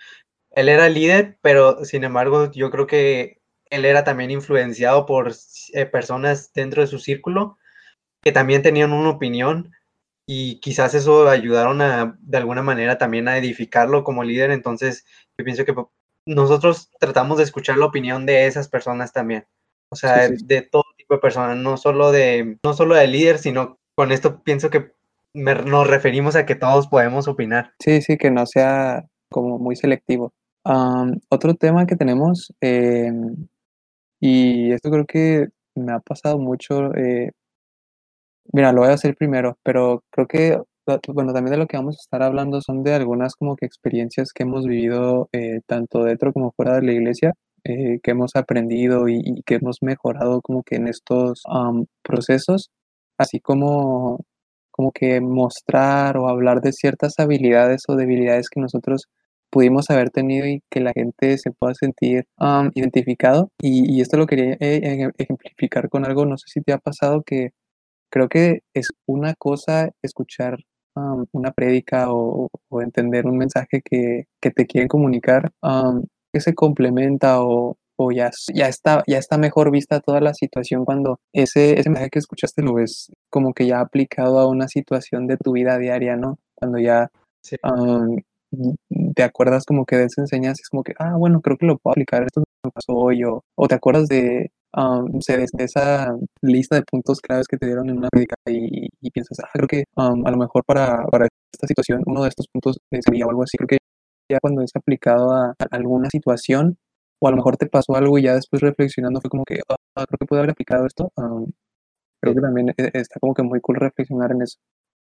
él 0.55 0.69
era 0.69 0.89
líder, 0.89 1.37
pero 1.41 1.83
sin 1.85 2.03
embargo, 2.03 2.51
yo 2.51 2.71
creo 2.71 2.87
que 2.87 3.41
él 3.69 3.85
era 3.85 4.03
también 4.03 4.31
influenciado 4.31 5.05
por 5.05 5.33
eh, 5.73 5.85
personas 5.85 6.53
dentro 6.53 6.81
de 6.81 6.87
su 6.87 6.99
círculo 6.99 7.57
que 8.21 8.31
también 8.31 8.61
tenían 8.61 8.93
una 8.93 9.09
opinión 9.09 9.73
y 10.25 10.59
quizás 10.61 10.93
eso 10.93 11.27
ayudaron 11.27 11.81
a, 11.81 12.17
de 12.21 12.37
alguna 12.37 12.61
manera 12.61 12.97
también 12.97 13.27
a 13.27 13.37
edificarlo 13.37 14.03
como 14.03 14.23
líder. 14.23 14.51
Entonces, 14.51 15.05
yo 15.37 15.43
pienso 15.43 15.65
que 15.65 15.75
nosotros 16.25 16.89
tratamos 16.99 17.37
de 17.37 17.43
escuchar 17.43 17.77
la 17.77 17.87
opinión 17.87 18.25
de 18.25 18.47
esas 18.47 18.69
personas 18.69 19.11
también. 19.11 19.45
O 19.89 19.95
sea, 19.95 20.29
de 20.29 20.61
todo 20.61 20.85
tipo 20.97 21.15
de 21.15 21.19
personas, 21.19 21.57
no 21.57 21.75
solo 21.77 22.11
de, 22.11 22.57
no 22.63 22.73
solo 22.73 22.95
de 22.95 23.07
líder, 23.07 23.37
sino 23.37 23.77
con 23.95 24.11
esto 24.11 24.41
pienso 24.43 24.69
que 24.69 24.93
nos 25.33 25.87
referimos 25.87 26.35
a 26.35 26.45
que 26.45 26.55
todos 26.55 26.87
podemos 26.87 27.27
opinar. 27.27 27.73
Sí, 27.79 28.01
sí, 28.01 28.17
que 28.17 28.31
no 28.31 28.45
sea 28.45 29.05
como 29.29 29.59
muy 29.59 29.75
selectivo. 29.75 30.33
Otro 30.63 31.55
tema 31.55 31.85
que 31.85 31.95
tenemos, 31.95 32.53
eh, 32.61 33.11
y 34.25 34.71
esto 34.71 34.89
creo 34.89 35.05
que 35.05 35.49
me 35.75 35.91
ha 35.91 35.99
pasado 35.99 36.39
mucho. 36.39 36.95
Eh, 36.95 37.31
mira, 38.53 38.71
lo 38.71 38.81
voy 38.81 38.89
a 38.89 38.93
hacer 38.93 39.15
primero, 39.15 39.57
pero 39.63 40.03
creo 40.11 40.27
que, 40.27 40.57
bueno, 41.09 41.33
también 41.33 41.51
de 41.51 41.57
lo 41.57 41.67
que 41.67 41.77
vamos 41.77 41.97
a 41.97 42.01
estar 42.01 42.23
hablando 42.23 42.61
son 42.61 42.83
de 42.83 42.93
algunas 42.93 43.35
como 43.35 43.55
que 43.57 43.65
experiencias 43.65 44.31
que 44.33 44.43
hemos 44.43 44.65
vivido 44.65 45.29
eh, 45.33 45.59
tanto 45.67 46.03
dentro 46.05 46.33
como 46.33 46.51
fuera 46.53 46.75
de 46.75 46.83
la 46.83 46.93
iglesia, 46.93 47.33
eh, 47.65 47.99
que 48.03 48.11
hemos 48.11 48.35
aprendido 48.35 49.09
y, 49.09 49.41
que 49.45 49.55
hemos 49.55 49.79
mejorado 49.81 50.41
como 50.41 50.63
que 50.63 50.75
en 50.77 50.87
estos 50.87 51.43
procesos, 52.01 52.71
así 53.17 53.39
como, 53.41 54.25
como 54.71 54.91
que 54.93 55.21
mostrar 55.21 56.17
o 56.17 56.29
hablar 56.29 56.61
de 56.61 56.73
ciertas 56.73 57.19
habilidades 57.19 57.83
o 57.89 57.95
debilidades 57.97 58.49
que 58.49 58.61
nosotros 58.61 59.07
pudimos 59.53 59.91
haber 59.91 60.09
tenido 60.09 60.47
y 60.47 60.63
que 60.71 60.79
la 60.79 60.93
gente 60.93 61.37
se 61.37 61.51
pueda 61.51 61.75
sentir 61.75 62.25
identificado. 62.73 63.51
Y, 63.61 64.01
esto 64.01 64.17
lo 64.17 64.25
quería 64.25 64.57
eh, 64.59 65.11
ejemplificar 65.17 65.89
con 65.89 66.05
algo, 66.05 66.25
no 66.25 66.37
sé 66.37 66.45
si 66.47 66.61
te 66.61 66.73
ha 66.73 66.79
pasado 66.79 67.21
que 67.23 67.51
creo 68.11 68.27
que 68.29 68.61
es 68.73 68.87
una 69.07 69.35
cosa 69.35 69.91
escuchar 70.01 70.57
una 71.31 71.51
prédica 71.51 72.07
o, 72.09 72.49
entender 72.81 73.25
un 73.25 73.37
mensaje 73.37 73.81
que, 73.83 74.25
te 74.39 74.65
quieren 74.65 74.87
comunicar, 74.87 75.51
que 76.33 76.39
se 76.39 76.53
complementa 76.55 77.41
o, 77.41 77.77
ya, 78.11 78.31
ya, 78.53 78.67
está, 78.67 79.03
ya 79.07 79.17
está 79.19 79.37
mejor 79.37 79.71
vista 79.71 79.99
toda 79.99 80.19
la 80.19 80.33
situación 80.33 80.83
cuando 80.83 81.19
ese, 81.31 81.79
ese 81.79 81.89
mensaje 81.89 82.09
que 82.09 82.19
escuchaste 82.19 82.63
lo 82.63 82.73
ves 82.73 83.11
como 83.29 83.53
que 83.53 83.65
ya 83.67 83.79
aplicado 83.79 84.39
a 84.39 84.47
una 84.49 84.67
situación 84.67 85.27
de 85.27 85.37
tu 85.37 85.53
vida 85.53 85.77
diaria, 85.77 86.17
¿no? 86.17 86.37
Cuando 86.55 86.79
ya 86.79 87.09
te 89.15 89.23
acuerdas 89.23 89.65
como 89.65 89.85
que 89.85 89.97
de 89.97 90.05
esa 90.05 90.21
enseñanza, 90.21 90.61
es 90.61 90.69
como 90.69 90.83
que, 90.83 90.93
ah, 90.99 91.15
bueno, 91.17 91.41
creo 91.41 91.57
que 91.57 91.65
lo 91.65 91.77
puedo 91.77 91.93
aplicar, 91.93 92.23
esto 92.23 92.43
me 92.63 92.71
pasó 92.71 92.93
hoy, 92.93 93.23
o, 93.23 93.41
te 93.67 93.75
acuerdas 93.75 94.07
de, 94.07 94.51
de, 94.73 95.45
esa 95.59 96.15
lista 96.41 96.75
de 96.75 96.83
puntos 96.83 97.19
claves 97.21 97.47
que 97.47 97.57
te 97.57 97.65
dieron 97.65 97.89
en 97.89 97.97
una 97.97 98.09
médica 98.13 98.35
y, 98.47 98.87
piensas, 99.11 99.39
ah, 99.39 99.49
creo 99.53 99.67
que 99.67 99.83
a 99.95 100.31
lo 100.31 100.37
mejor 100.37 100.63
para, 100.65 101.05
para, 101.07 101.27
esta 101.53 101.67
situación 101.67 102.01
uno 102.05 102.23
de 102.23 102.29
estos 102.29 102.47
puntos 102.51 102.77
sería 102.89 103.25
algo 103.25 103.43
así, 103.43 103.57
creo 103.57 103.67
que 103.67 103.77
ya 104.31 104.39
cuando 104.39 104.61
es 104.61 104.71
aplicado 104.75 105.31
a, 105.33 105.53
alguna 105.71 106.09
situación, 106.09 106.77
o 107.21 107.27
a 107.27 107.31
lo 107.31 107.37
mejor 107.37 107.57
te 107.57 107.67
pasó 107.67 107.95
algo 107.95 108.17
y 108.17 108.23
ya 108.23 108.35
después 108.35 108.61
reflexionando 108.61 109.21
fue 109.21 109.29
como 109.29 109.43
que, 109.45 109.59
ah, 109.69 110.05
creo 110.07 110.17
que 110.19 110.25
puedo 110.25 110.41
haber 110.41 110.51
aplicado 110.51 110.85
esto, 110.85 111.11
creo 112.21 112.35
que 112.35 112.41
también 112.41 112.69
e, 112.69 112.73
está 112.93 113.19
como 113.19 113.33
que 113.33 113.43
muy 113.43 113.61
cool 113.61 113.77
reflexionar 113.77 114.31
en 114.31 114.41
eso. 114.41 114.57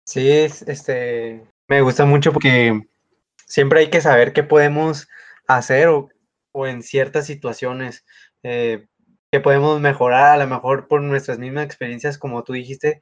Sí, 0.06 0.30
este, 0.30 1.44
me 1.68 1.82
gusta 1.82 2.06
mucho 2.06 2.32
porque 2.32 2.80
siempre 3.48 3.80
hay 3.80 3.89
que 3.89 4.01
saber 4.01 4.34
qué 4.34 4.44
podemos 4.44 5.08
hacer 5.48 5.88
o, 5.88 6.10
en 6.68 6.84
ciertas 6.84 7.25
situaciones 7.25 8.06
eh, 8.44 8.88
que 9.32 9.39
podemos 9.39 9.80
mejorar, 9.82 10.34
a 10.34 10.44
lo 10.44 10.48
mejor 10.48 10.88
por 10.88 11.01
nuestras 11.01 11.39
mismas 11.39 11.66
experiencias, 11.66 12.18
como 12.18 12.44
tú 12.44 12.54
dijiste, 12.54 13.01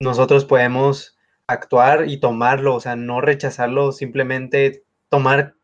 nosotros 0.00 0.44
podemos 0.44 1.16
actuar 1.46 2.08
y 2.08 2.18
tomarlo, 2.18 2.74
o 2.74 2.80
sea, 2.80 2.96
no 2.96 3.20
rechazarlo, 3.20 3.92
simplemente 3.92 4.84
tomar, 5.08 5.54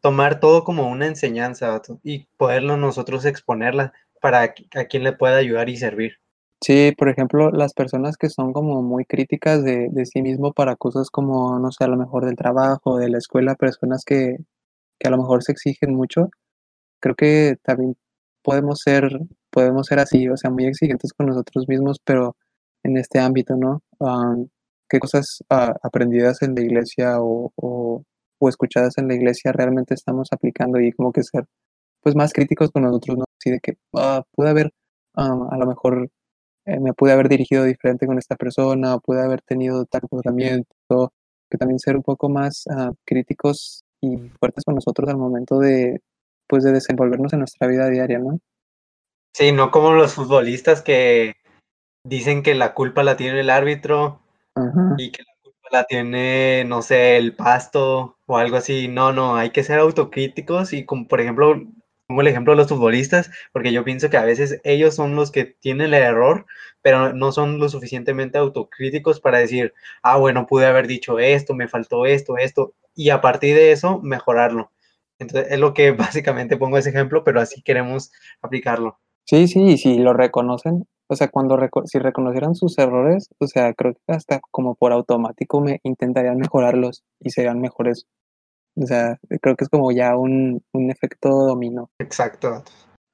tomar 0.00 0.40
todo 0.40 0.64
como 0.64 0.88
una 0.88 1.06
enseñanza 1.06 1.80
y 2.02 2.26
poderlo 2.36 2.76
nosotros 2.76 3.24
exponerla 3.24 3.92
para 4.20 4.42
a 4.42 4.84
quien 4.84 5.04
le 5.04 5.12
pueda 5.12 5.36
ayudar 5.36 5.68
y 5.68 5.76
servir. 5.76 6.20
Sí, 6.60 6.92
por 6.98 7.08
ejemplo, 7.08 7.50
las 7.50 7.72
personas 7.72 8.16
que 8.16 8.28
son 8.28 8.52
como 8.52 8.82
muy 8.82 9.04
críticas 9.04 9.62
de, 9.62 9.88
de 9.90 10.06
sí 10.06 10.22
mismo 10.22 10.52
para 10.52 10.76
cosas 10.76 11.08
como, 11.10 11.58
no 11.58 11.70
sé, 11.70 11.84
a 11.84 11.88
lo 11.88 11.96
mejor 11.96 12.24
del 12.26 12.36
trabajo, 12.36 12.98
de 12.98 13.08
la 13.08 13.18
escuela, 13.18 13.54
personas 13.54 14.02
que, 14.04 14.38
que 14.98 15.08
a 15.08 15.10
lo 15.10 15.18
mejor 15.18 15.42
se 15.44 15.52
exigen 15.52 15.94
mucho, 15.94 16.30
creo 17.00 17.14
que 17.16 17.56
también 17.62 17.96
podemos 18.42 18.80
ser, 18.80 19.10
podemos 19.50 19.86
ser 19.86 20.00
así, 20.00 20.28
o 20.28 20.36
sea, 20.36 20.50
muy 20.50 20.66
exigentes 20.66 21.12
con 21.12 21.26
nosotros 21.26 21.68
mismos, 21.68 21.98
pero 22.04 22.36
en 22.82 22.96
este 22.98 23.18
ámbito, 23.20 23.56
¿no? 23.56 23.82
¿Qué 24.88 25.00
cosas 25.00 25.44
ah, 25.50 25.74
aprendidas 25.82 26.42
en 26.42 26.54
la 26.54 26.62
iglesia 26.62 27.20
o, 27.20 27.52
o, 27.56 28.04
escuchadas 28.48 28.98
en 28.98 29.08
la 29.08 29.14
iglesia 29.14 29.52
realmente 29.52 29.94
estamos 29.94 30.28
aplicando 30.32 30.80
y 30.80 30.92
como 30.92 31.12
que 31.12 31.22
ser 31.24 31.44
pues 32.02 32.14
más 32.16 32.32
críticos 32.32 32.70
con 32.70 32.84
nosotros, 32.84 33.18
¿no? 33.18 33.24
Así 33.38 33.50
de 33.50 33.60
que 33.60 33.74
ah, 33.94 34.24
pude 34.32 34.50
haber, 34.50 34.72
a 35.14 35.56
lo 35.58 35.66
mejor 35.66 36.10
eh, 36.68 36.80
me 36.80 36.92
pude 36.92 37.12
haber 37.12 37.30
dirigido 37.30 37.64
diferente 37.64 38.06
con 38.06 38.18
esta 38.18 38.36
persona, 38.36 38.98
pude 38.98 39.22
haber 39.22 39.40
tenido 39.40 39.86
tal 39.86 40.02
comportamiento, 40.02 41.14
que 41.50 41.56
también 41.56 41.78
ser 41.78 41.96
un 41.96 42.02
poco 42.02 42.28
más 42.28 42.64
ah, 42.70 42.92
críticos 43.06 43.84
y 44.02 44.18
fuertes 44.38 44.64
con 44.64 44.74
nosotros 44.74 45.08
al 45.08 45.16
momento 45.16 45.58
de, 45.60 46.02
pues, 46.46 46.64
de 46.64 46.72
desenvolvernos 46.72 47.32
en 47.32 47.38
nuestra 47.38 47.68
vida 47.68 47.88
diaria, 47.88 48.18
¿no? 48.18 48.38
Sí, 49.32 49.52
no 49.52 49.70
como 49.70 49.92
los 49.92 50.12
futbolistas 50.12 50.82
que 50.82 51.36
dicen 52.04 52.42
que 52.42 52.54
la 52.54 52.74
culpa 52.74 53.02
la 53.02 53.16
tiene 53.16 53.40
el 53.40 53.50
árbitro 53.50 54.20
y 54.98 55.10
que 55.10 55.22
la 55.22 55.32
culpa 55.42 55.68
la 55.70 55.84
tiene, 55.84 56.64
no 56.66 56.82
sé, 56.82 57.16
el 57.16 57.34
pasto 57.34 58.18
o 58.26 58.36
algo 58.36 58.56
así. 58.56 58.88
No, 58.88 59.12
no, 59.12 59.36
hay 59.36 59.50
que 59.50 59.64
ser 59.64 59.78
autocríticos 59.78 60.74
y 60.74 60.84
como 60.84 61.08
por 61.08 61.20
ejemplo, 61.22 61.62
como 62.08 62.22
el 62.22 62.26
ejemplo 62.26 62.54
de 62.54 62.56
los 62.56 62.68
futbolistas, 62.68 63.30
porque 63.52 63.70
yo 63.70 63.84
pienso 63.84 64.08
que 64.08 64.16
a 64.16 64.24
veces 64.24 64.60
ellos 64.64 64.94
son 64.94 65.14
los 65.14 65.30
que 65.30 65.44
tienen 65.44 65.88
el 65.88 65.94
error, 65.94 66.46
pero 66.80 67.12
no 67.12 67.32
son 67.32 67.58
lo 67.58 67.68
suficientemente 67.68 68.38
autocríticos 68.38 69.20
para 69.20 69.38
decir, 69.38 69.74
ah, 70.02 70.16
bueno, 70.16 70.46
pude 70.46 70.64
haber 70.64 70.86
dicho 70.86 71.18
esto, 71.18 71.54
me 71.54 71.68
faltó 71.68 72.06
esto, 72.06 72.38
esto, 72.38 72.72
y 72.94 73.10
a 73.10 73.20
partir 73.20 73.54
de 73.54 73.72
eso 73.72 74.00
mejorarlo. 74.02 74.72
Entonces, 75.18 75.52
es 75.52 75.58
lo 75.58 75.74
que 75.74 75.90
básicamente 76.22 76.56
pongo 76.56 76.78
ese 76.78 76.88
ejemplo, 76.88 77.24
pero 77.24 77.42
así 77.42 77.60
queremos 77.60 78.10
aplicarlo. 78.40 78.98
Sí, 79.26 79.46
sí, 79.46 79.60
y 79.60 79.76
si 79.76 79.98
lo 79.98 80.14
reconocen, 80.14 80.86
o 81.08 81.14
sea, 81.14 81.28
cuando 81.28 81.58
si 81.84 81.98
reconocieran 81.98 82.54
sus 82.54 82.78
errores, 82.78 83.28
o 83.38 83.46
sea, 83.46 83.74
creo 83.74 83.92
que 83.92 84.00
hasta 84.14 84.40
como 84.50 84.76
por 84.76 84.92
automático 84.92 85.60
me 85.60 85.80
intentarían 85.82 86.38
mejorarlos 86.38 87.04
y 87.20 87.30
serían 87.30 87.60
mejores. 87.60 88.06
O 88.80 88.86
sea, 88.86 89.18
creo 89.40 89.56
que 89.56 89.64
es 89.64 89.68
como 89.68 89.90
ya 89.92 90.16
un, 90.16 90.62
un 90.72 90.90
efecto 90.90 91.28
dominó. 91.28 91.90
Exacto. 91.98 92.62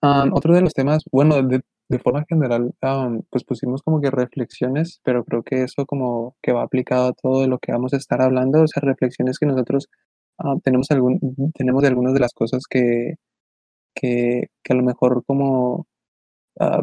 otro 0.03 0.55
de 0.55 0.61
los 0.61 0.75
temas, 0.75 1.03
bueno, 1.11 1.43
de, 1.43 1.63
de 1.89 1.99
forma 1.99 2.25
general, 2.29 2.75
pues 3.31 3.45
pusimos 3.45 3.83
como 3.83 4.01
que 4.01 4.11
reflexiones, 4.11 5.01
pero 5.05 5.25
creo 5.25 5.43
que 5.43 5.63
eso 5.63 5.87
como 5.87 6.37
que 6.43 6.53
va 6.53 6.63
aplicado 6.63 7.09
a 7.09 7.13
todo 7.13 7.47
lo 7.47 7.59
que 7.59 7.73
vamos 7.73 7.95
a 7.95 7.97
estar 7.97 8.21
hablando, 8.21 8.63
o 8.63 8.69
sea, 8.69 8.83
reflexiones 8.83 9.39
que 9.39 9.47
nosotros 9.47 9.89
tenemos, 10.63 10.91
algún, 10.91 11.21
tenemos 11.55 11.83
de 11.83 11.89
algunas 11.89 12.15
de 12.15 12.21
las 12.21 12.33
cosas 12.33 12.65
que, 12.69 13.15
que, 13.95 14.49
que 14.63 14.73
a 14.73 14.77
lo 14.77 14.83
mejor 14.83 15.25
como 15.27 15.87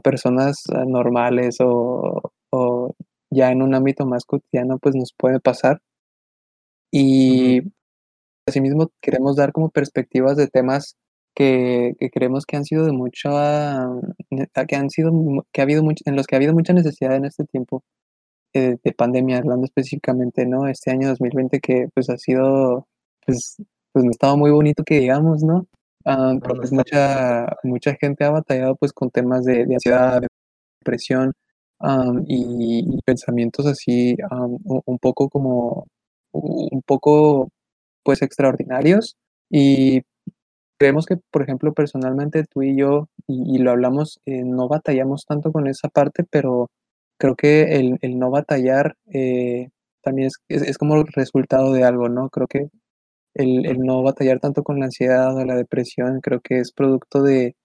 personas 0.04 0.64
ah, 0.74 0.86
normales 0.86 1.58
o, 1.62 2.34
o, 2.52 2.96
ya 3.30 3.52
en 3.52 3.62
un 3.62 3.74
ámbito 3.74 4.06
más 4.06 4.26
cotidiano, 4.26 4.78
pues 4.80 4.96
nos 4.96 5.14
puede 5.18 5.40
pasar. 5.40 5.82
Y 6.92 7.62
asimismo 8.52 8.92
queremos 9.02 9.36
dar 9.36 9.52
como 9.52 9.70
perspectivas 9.70 10.38
de 10.38 10.48
temas 10.48 10.96
que, 11.36 11.94
que, 12.00 12.10
creemos 12.10 12.46
que 12.46 12.58
han 12.58 12.66
sido 12.66 12.86
de 12.86 12.92
mucha, 12.92 13.88
que 14.68 14.76
han 14.76 14.90
sido, 14.90 15.12
que 15.52 15.62
ha 15.62 15.64
habido 15.64 15.84
mucho, 15.84 16.04
en 16.06 16.16
los 16.16 16.28
que 16.28 16.36
ha 16.36 16.38
habido 16.38 16.54
mucha 16.54 16.74
necesidad 16.74 17.16
en 17.16 17.26
este 17.26 17.46
tiempo 17.46 17.84
eh, 18.54 18.78
de 18.84 18.92
pandemia, 18.94 19.38
hablando 19.38 19.66
específicamente, 19.66 20.46
¿no? 20.46 20.68
Este 20.68 20.92
año 20.92 21.08
2020 21.10 21.60
que 21.62 21.88
pues 21.94 22.10
ha 22.10 22.18
sido, 22.18 22.88
pues, 23.26 23.58
pues 23.94 24.06
no 24.06 24.12
estaba 24.12 24.36
muy 24.36 24.52
bonito 24.52 24.84
que 24.84 25.00
digamos, 25.00 25.44
¿no? 25.44 25.68
Ah, 26.06 26.34
pues 26.44 26.72
mucha, 26.74 27.48
mucha 27.64 27.96
gente 27.96 28.26
ha 28.26 28.32
batallado 28.32 28.76
pues 28.76 28.92
con 28.94 29.10
temas 29.12 29.46
de, 29.46 29.64
ansiedad, 29.64 30.22
depresión 30.80 31.34
y, 32.28 33.00
pensamientos 33.06 33.66
así 33.68 34.18
un 34.86 35.00
poco 35.00 35.30
como 35.30 35.86
un 36.32 36.82
poco 36.86 37.50
pues 38.04 38.22
extraordinarios 38.22 39.18
y 39.50 40.02
creemos 40.80 41.06
que 41.06 41.18
por 41.32 41.44
ejemplo 41.44 41.74
personalmente 41.74 42.44
tú 42.52 42.64
y 42.64 42.78
yo 42.78 43.08
y, 43.28 43.60
lo 43.60 43.72
hablamos 43.72 44.20
eh, 44.26 44.44
no 44.44 44.68
batallamos 44.68 45.26
tanto 45.26 45.52
con 45.52 45.68
esa 45.68 45.90
parte 45.90 46.24
pero 46.30 46.70
creo 47.20 47.36
que 47.36 47.76
el, 47.78 48.00
el 48.02 48.18
no 48.18 48.32
batallar 48.32 48.96
eh, 49.14 49.70
también 50.02 50.28
es, 50.28 50.40
es, 50.50 50.78
como 50.78 51.04
resultado 51.04 51.74
de 51.74 51.84
algo, 51.84 52.10
¿no? 52.10 52.30
Creo 52.30 52.48
que 52.48 52.70
el, 53.36 53.80
no 53.80 54.02
batallar 54.04 54.40
tanto 54.40 54.64
con 54.64 54.80
la 54.80 54.86
ansiedad 54.86 55.36
o 55.36 55.46
la 55.46 55.56
depresión, 55.56 56.20
creo 56.22 56.42
que 56.42 56.60
es 56.60 56.72
producto 56.72 57.22
de, 57.22 57.56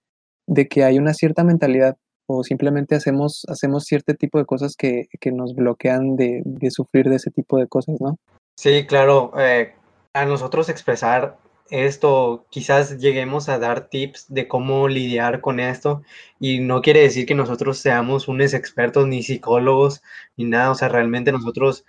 que 0.70 0.84
hay 0.84 0.98
una 0.98 1.14
cierta 1.14 1.44
mentalidad 1.44 1.96
o 2.28 2.42
simplemente 2.42 2.94
hacemos, 2.94 3.44
hacemos 3.48 3.84
cierto 3.84 4.14
tipo 4.14 4.38
de 4.38 4.44
cosas 4.44 4.74
que, 4.76 5.08
nos 5.32 5.54
bloquean 5.54 6.16
de, 6.16 6.42
sufrir 6.70 7.08
de 7.08 7.16
ese 7.16 7.30
tipo 7.30 7.58
de 7.58 7.66
cosas, 7.66 7.96
¿no? 8.00 8.18
Sí, 8.58 8.86
claro. 8.86 9.32
Eh, 9.38 9.74
a 10.16 10.24
nosotros 10.24 10.70
expresar 10.70 11.36
esto, 11.68 12.46
quizás 12.50 12.98
lleguemos 12.98 13.48
a 13.50 13.58
dar 13.58 13.88
tips 13.88 14.26
de 14.32 14.48
cómo 14.48 14.88
lidiar 14.88 15.42
con 15.42 15.60
esto 15.60 16.02
y 16.40 16.60
no 16.60 16.80
quiere 16.80 17.02
decir 17.02 17.26
que 17.26 17.34
nosotros 17.34 17.78
seamos 17.78 18.26
unos 18.26 18.54
expertos 18.54 19.06
ni 19.06 19.22
psicólogos 19.22 20.02
ni 20.36 20.44
nada, 20.44 20.70
o 20.70 20.74
sea, 20.74 20.88
realmente 20.88 21.32
nosotros 21.32 21.84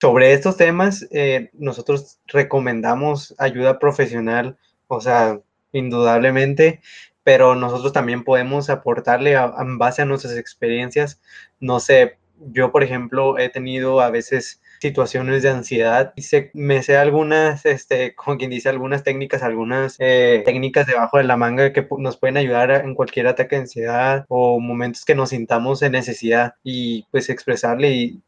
sobre 0.00 0.32
estos 0.32 0.56
temas, 0.56 1.06
eh, 1.10 1.50
nosotros 1.52 2.18
recomendamos 2.26 3.34
ayuda 3.38 3.78
profesional, 3.78 4.56
o 4.88 5.00
sea, 5.02 5.40
indudablemente, 5.72 6.80
pero 7.24 7.56
nosotros 7.56 7.92
también 7.92 8.24
podemos 8.24 8.70
aportarle 8.70 9.34
en 9.34 9.78
base 9.78 10.00
a 10.02 10.04
nuestras 10.06 10.36
experiencias. 10.36 11.20
No 11.60 11.80
sé, 11.80 12.18
yo, 12.38 12.72
por 12.72 12.82
ejemplo, 12.84 13.38
he 13.38 13.48
tenido 13.50 14.00
a 14.00 14.10
veces 14.10 14.62
situaciones 14.80 15.42
de 15.42 15.50
ansiedad. 15.50 16.12
Y 16.16 16.22
me 16.54 16.82
sé 16.82 16.96
algunas, 16.96 17.64
este, 17.66 18.14
como 18.14 18.36
quien 18.38 18.50
dice, 18.50 18.68
algunas 18.68 19.02
técnicas, 19.02 19.42
algunas 19.42 19.96
eh, 19.98 20.42
técnicas 20.44 20.86
debajo 20.86 21.18
de 21.18 21.24
la 21.24 21.36
manga 21.36 21.72
que 21.72 21.86
nos 21.98 22.16
pueden 22.16 22.36
ayudar 22.36 22.70
en 22.70 22.94
cualquier 22.94 23.26
ataque 23.26 23.56
de 23.56 23.62
ansiedad 23.62 24.24
o 24.28 24.60
momentos 24.60 25.04
que 25.04 25.14
nos 25.14 25.30
sintamos 25.30 25.82
en 25.82 25.92
necesidad 25.92 26.54
y 26.62 27.04
pues 27.10 27.28
expresarle 27.30 27.90
y 27.90 28.22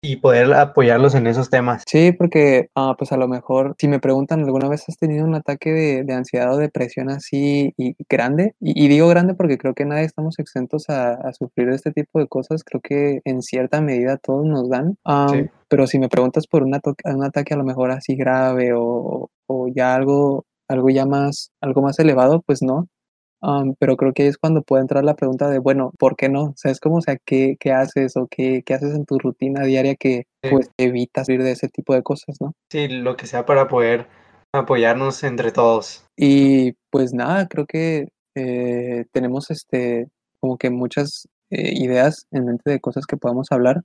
y 0.00 0.16
poder 0.16 0.52
apoyarlos 0.54 1.14
en 1.14 1.26
esos 1.26 1.50
temas. 1.50 1.82
Sí, 1.86 2.12
porque 2.12 2.70
ah, 2.74 2.94
pues 2.96 3.12
a 3.12 3.16
lo 3.16 3.28
mejor 3.28 3.74
si 3.78 3.88
me 3.88 3.98
preguntan 4.00 4.44
alguna 4.44 4.68
vez 4.68 4.84
has 4.88 4.96
tenido 4.96 5.24
un 5.24 5.34
ataque 5.34 6.04
de, 6.04 6.14
ansiedad 6.14 6.54
o 6.54 6.58
depresión 6.58 7.10
así 7.10 7.74
y 7.76 7.94
grande, 8.08 8.54
y, 8.60 8.88
digo 8.88 9.08
grande 9.08 9.34
porque 9.34 9.58
creo 9.58 9.74
que 9.74 9.84
nadie 9.84 10.04
estamos 10.04 10.38
exentos 10.38 10.88
a, 10.88 11.32
sufrir 11.32 11.68
este 11.70 11.92
tipo 11.92 12.18
de 12.18 12.26
cosas, 12.26 12.64
creo 12.64 12.80
que 12.80 13.20
en 13.24 13.42
cierta 13.42 13.80
medida 13.80 14.16
todos 14.16 14.46
nos 14.46 14.68
dan, 14.68 14.96
pero 15.68 15.86
si 15.86 15.98
me 15.98 16.08
preguntas 16.08 16.46
por 16.46 16.62
un, 16.62 16.72
un 17.04 17.24
ataque 17.24 17.54
a 17.54 17.56
lo 17.56 17.64
mejor 17.64 17.90
así 17.90 18.16
grave 18.16 18.72
o, 18.74 19.30
o 19.46 19.68
ya 19.68 19.94
algo 19.94 20.44
algo 20.68 20.90
ya 20.90 21.06
más, 21.06 21.50
algo 21.62 21.82
más 21.82 21.98
elevado, 21.98 22.42
pues 22.42 22.62
no 22.62 22.88
pero 23.78 23.96
creo 23.96 24.12
que 24.12 24.26
es 24.26 24.38
cuando 24.38 24.62
puede 24.62 24.82
entrar 24.82 25.04
la 25.04 25.14
pregunta 25.14 25.48
de, 25.48 25.58
bueno, 25.58 25.92
¿por 25.98 26.16
qué 26.16 26.28
no? 26.28 26.44
O 26.44 26.54
sea, 26.56 26.72
es 26.72 26.80
como, 26.80 26.96
o 26.96 27.00
sea, 27.00 27.16
¿qué, 27.24 27.56
qué 27.58 27.72
haces 27.72 28.16
o 28.16 28.26
qué, 28.28 28.62
qué, 28.64 28.74
haces 28.74 28.94
en 28.94 29.04
tu 29.04 29.18
rutina 29.18 29.64
diaria 29.64 29.94
que 29.94 30.24
pues 30.50 30.70
evitas 30.76 31.28
ir 31.28 31.42
de 31.42 31.52
ese 31.52 31.68
tipo 31.68 31.94
de 31.94 32.02
cosas, 32.02 32.36
¿no? 32.40 32.52
Sí, 32.70 32.88
lo 32.88 33.16
que 33.16 33.26
sea 33.26 33.46
para 33.46 33.68
poder 33.68 34.06
apoyarnos 34.52 35.22
entre 35.24 35.52
todos. 35.52 36.04
Y 36.16 36.72
pues 36.90 37.12
nada, 37.12 37.46
creo 37.46 37.66
que 37.66 38.08
eh, 38.34 39.04
tenemos 39.12 39.50
este, 39.50 40.08
como 40.40 40.58
que 40.58 40.70
muchas 40.70 41.28
eh, 41.50 41.72
ideas 41.74 42.26
en 42.30 42.46
mente 42.46 42.70
de 42.70 42.80
cosas 42.80 43.06
que 43.06 43.16
podamos 43.16 43.48
hablar, 43.50 43.82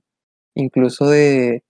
incluso 0.54 1.08
de, 1.08 1.62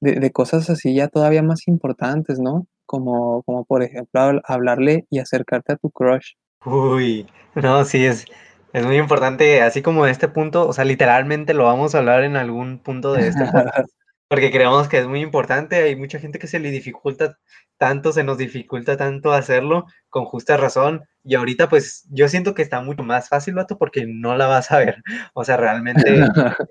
de, 0.00 0.20
de, 0.20 0.30
cosas 0.32 0.70
así 0.70 0.94
ya 0.94 1.08
todavía 1.08 1.42
más 1.42 1.68
importantes, 1.68 2.38
¿no? 2.38 2.66
Como, 2.86 3.42
como 3.44 3.64
por 3.64 3.82
ejemplo 3.82 4.40
hablarle 4.44 5.06
y 5.10 5.18
acercarte 5.18 5.72
a 5.72 5.76
tu 5.76 5.90
crush. 5.90 6.32
Uy, 6.64 7.28
no, 7.54 7.84
sí, 7.84 8.04
es, 8.06 8.24
es 8.72 8.86
muy 8.86 8.96
importante, 8.96 9.60
así 9.62 9.82
como 9.82 10.06
este 10.06 10.28
punto, 10.28 10.66
o 10.66 10.72
sea, 10.72 10.84
literalmente 10.84 11.52
lo 11.54 11.64
vamos 11.64 11.94
a 11.94 11.98
hablar 11.98 12.24
en 12.24 12.36
algún 12.36 12.78
punto 12.78 13.12
de 13.12 13.28
este 13.28 13.44
podcast, 13.44 13.90
porque 14.28 14.50
creemos 14.50 14.88
que 14.88 14.98
es 14.98 15.06
muy 15.06 15.20
importante, 15.20 15.76
hay 15.76 15.96
mucha 15.96 16.18
gente 16.18 16.38
que 16.38 16.46
se 16.46 16.58
le 16.60 16.70
dificulta 16.70 17.38
tanto, 17.76 18.12
se 18.12 18.24
nos 18.24 18.38
dificulta 18.38 18.96
tanto 18.96 19.32
hacerlo, 19.32 19.86
con 20.08 20.24
justa 20.24 20.56
razón, 20.56 21.04
y 21.22 21.34
ahorita 21.34 21.68
pues 21.68 22.06
yo 22.10 22.28
siento 22.28 22.54
que 22.54 22.62
está 22.62 22.80
mucho 22.80 23.02
más 23.02 23.28
fácil, 23.28 23.54
vato, 23.54 23.76
porque 23.76 24.06
no 24.06 24.36
la 24.36 24.46
vas 24.46 24.70
a 24.72 24.78
ver, 24.78 25.02
o 25.34 25.44
sea, 25.44 25.58
realmente 25.58 26.02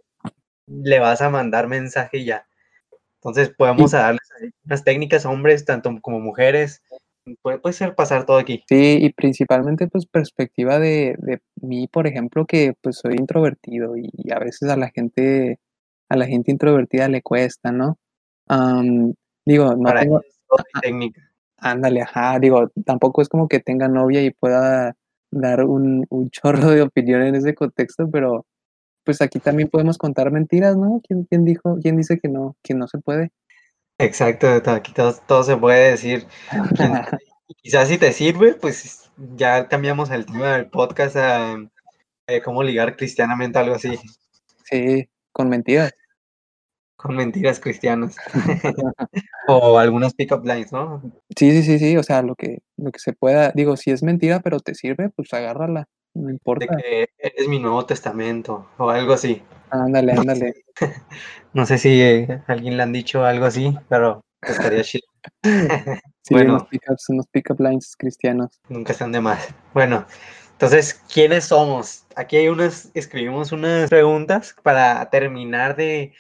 le 0.68 1.00
vas 1.00 1.22
a 1.22 1.30
mandar 1.30 1.68
mensaje 1.68 2.18
y 2.18 2.26
ya. 2.26 2.48
Entonces 3.24 3.50
podemos 3.56 3.92
darles 3.92 4.28
unas 4.66 4.84
técnicas 4.84 5.26
a 5.26 5.30
hombres, 5.30 5.64
tanto 5.64 5.98
como 6.02 6.20
mujeres. 6.20 6.84
Puede, 7.42 7.60
puede, 7.60 7.74
ser 7.74 7.96
pasar 7.96 8.26
todo 8.26 8.38
aquí. 8.38 8.64
Sí, 8.68 8.98
y 9.02 9.14
principalmente 9.14 9.88
pues 9.88 10.06
perspectiva 10.06 10.80
de, 10.80 11.16
de 11.20 11.42
mí, 11.62 11.88
por 11.88 12.08
ejemplo, 12.08 12.46
que 12.46 12.76
pues 12.82 12.98
soy 12.98 13.16
introvertido 13.18 13.96
y, 13.96 14.10
a 14.32 14.40
veces 14.40 14.70
a 14.70 14.76
la 14.76 14.90
gente, 14.90 15.60
a 16.10 16.18
la 16.18 16.26
gente 16.26 16.52
introvertida 16.52 17.08
le 17.08 17.22
cuesta, 17.22 17.72
¿no? 17.72 17.98
digo, 19.46 19.76
no 19.76 19.94
tengo... 19.94 20.22
técnica. 20.82 21.22
Ándale, 21.58 22.02
ajá, 22.02 22.40
digo, 22.40 22.70
tampoco 22.86 23.22
es 23.22 23.30
como 23.30 23.48
que 23.48 23.62
tenga 23.62 23.88
novia 23.88 24.22
y 24.22 24.32
pueda 24.32 24.98
dar 25.32 25.64
un, 25.64 26.06
un 26.10 26.30
chorro 26.30 26.72
de 26.72 26.82
opinión 26.82 27.22
en 27.22 27.36
ese 27.36 27.56
contexto, 27.56 28.10
pero 28.12 28.46
pues 29.04 29.22
aquí 29.22 29.40
también 29.40 29.70
podemos 29.70 29.98
contar 29.98 30.32
mentiras, 30.32 30.78
¿no? 30.78 31.02
¿Quién, 31.08 31.24
quién 31.24 31.46
dijo, 31.46 31.78
quién 31.82 31.98
dice 31.98 32.20
que 32.20 32.30
no, 32.30 32.56
que 32.64 32.74
no 32.74 32.88
se 32.88 33.00
puede? 33.00 33.32
Exacto, 34.04 34.48
aquí 34.70 34.94
todo, 34.94 35.44
se 35.44 35.56
puede 35.56 35.92
decir. 35.92 36.28
Quizás 37.62 37.88
si 37.88 37.98
te 37.98 38.12
sirve, 38.12 38.56
pues 38.56 39.10
ya 39.36 39.70
cambiamos 39.70 40.12
el 40.12 40.26
tema 40.26 40.58
del 40.58 40.70
podcast 40.70 41.16
a 41.16 41.56
eh, 42.28 42.42
cómo 42.42 42.64
ligar 42.64 42.98
cristianamente, 42.98 43.60
algo 43.60 43.76
así. 43.76 43.98
Sí, 44.66 45.08
con 45.32 45.48
mentiras. 45.48 45.94
Con 46.98 47.16
mentiras 47.16 47.62
cristianas. 47.62 48.18
o 49.48 49.80
algunas 49.80 50.14
pick-up 50.14 50.46
lines, 50.46 50.74
¿no? 50.74 51.02
Sí, 51.38 51.52
sí, 51.52 51.64
sí, 51.64 51.80
sí, 51.80 51.96
o 51.96 52.04
sea, 52.04 52.22
lo 52.22 52.36
que, 52.36 52.60
lo 52.76 52.92
que 52.92 53.00
se 53.00 53.14
pueda, 53.14 53.54
digo, 53.56 53.78
si 53.78 53.92
es 53.92 54.04
mentira, 54.04 54.42
pero 54.42 54.60
te 54.60 54.76
sirve, 54.76 55.10
pues 55.12 55.34
agárrala. 55.34 55.88
No 56.14 56.30
importa. 56.30 56.66
De 56.66 56.82
que 56.82 57.10
eres 57.18 57.48
mi 57.48 57.60
Nuevo 57.60 57.86
Testamento 57.86 58.68
o 58.78 58.90
algo 58.90 59.14
así. 59.14 59.42
Ándale, 59.70 60.14
ándale. 60.14 60.54
No 61.54 61.68
sé 61.68 61.78
si 61.78 62.02
eh, 62.02 62.42
alguien 62.48 62.78
le 62.78 62.84
han 62.84 62.94
dicho 62.94 63.24
algo 63.24 63.46
así, 63.46 63.78
pero 63.88 64.26
estaría 64.42 64.82
chido. 64.84 65.06
sí, 65.44 65.44
bueno, 66.32 66.68
unos 67.10 67.28
pick-up 67.28 67.60
lines 67.60 67.96
cristianos. 67.96 68.60
Nunca 68.70 68.94
están 68.94 69.12
de 69.12 69.22
más. 69.22 69.54
Bueno, 69.72 70.08
entonces, 70.54 71.00
¿quiénes 71.14 71.46
somos? 71.46 72.06
Aquí 72.16 72.38
hay 72.38 72.48
unas, 72.48 72.90
escribimos 72.94 73.52
unas 73.52 73.90
preguntas 73.90 74.56
para 74.64 75.10
terminar 75.10 75.76
de, 75.76 76.14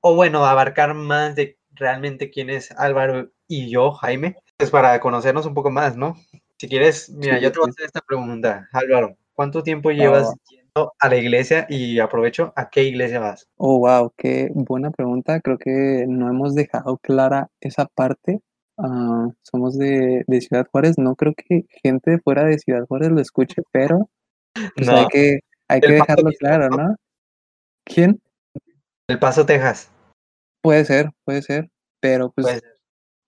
o 0.00 0.14
bueno, 0.14 0.44
abarcar 0.44 0.94
más 0.94 1.34
de 1.34 1.58
realmente 1.72 2.30
quién 2.30 2.50
es 2.50 2.70
Álvaro 2.72 3.30
y 3.46 3.70
yo, 3.70 3.92
Jaime, 3.92 4.36
pues 4.56 4.70
para 4.70 5.00
conocernos 5.00 5.46
un 5.46 5.54
poco 5.54 5.70
más, 5.70 5.96
¿no? 5.96 6.16
Si 6.58 6.68
quieres, 6.68 7.08
mira, 7.10 7.38
yo 7.38 7.50
te 7.50 7.58
voy 7.60 7.68
a 7.68 7.70
hacer 7.70 7.86
esta 7.86 8.00
pregunta, 8.00 8.68
Álvaro. 8.72 9.16
¿Cuánto 9.38 9.62
tiempo 9.62 9.92
llevas 9.92 10.34
yendo 10.50 10.94
a 10.98 11.08
la 11.08 11.16
iglesia 11.16 11.64
y 11.68 12.00
aprovecho, 12.00 12.52
¿a 12.56 12.70
qué 12.70 12.82
iglesia 12.82 13.20
vas? 13.20 13.46
Oh, 13.56 13.78
wow, 13.78 14.12
qué 14.16 14.50
buena 14.52 14.90
pregunta. 14.90 15.40
Creo 15.40 15.58
que 15.58 16.06
no 16.08 16.28
hemos 16.28 16.56
dejado 16.56 16.98
clara 16.98 17.48
esa 17.60 17.86
parte. 17.86 18.40
Ah, 18.78 19.28
somos 19.44 19.78
de, 19.78 20.24
Ciudad 20.40 20.66
Juárez. 20.72 20.98
No 20.98 21.14
creo 21.14 21.34
que 21.36 21.66
gente 21.84 22.18
fuera 22.18 22.46
de 22.46 22.58
Ciudad 22.58 22.84
Juárez 22.88 23.10
lo 23.12 23.20
escuche, 23.20 23.62
pero 23.70 24.10
pues 24.74 24.88
hay 24.88 25.06
que, 25.06 25.38
hay 25.68 25.80
que 25.82 25.92
dejarlo 25.92 26.30
claro, 26.36 26.68
¿no? 26.70 26.96
¿Quién? 27.84 28.20
El 29.06 29.20
Paso, 29.20 29.46
Texas. 29.46 29.88
Puede 30.62 30.84
ser, 30.84 31.12
puede 31.24 31.42
ser, 31.42 31.70
pero 32.00 32.32
pues, 32.32 32.60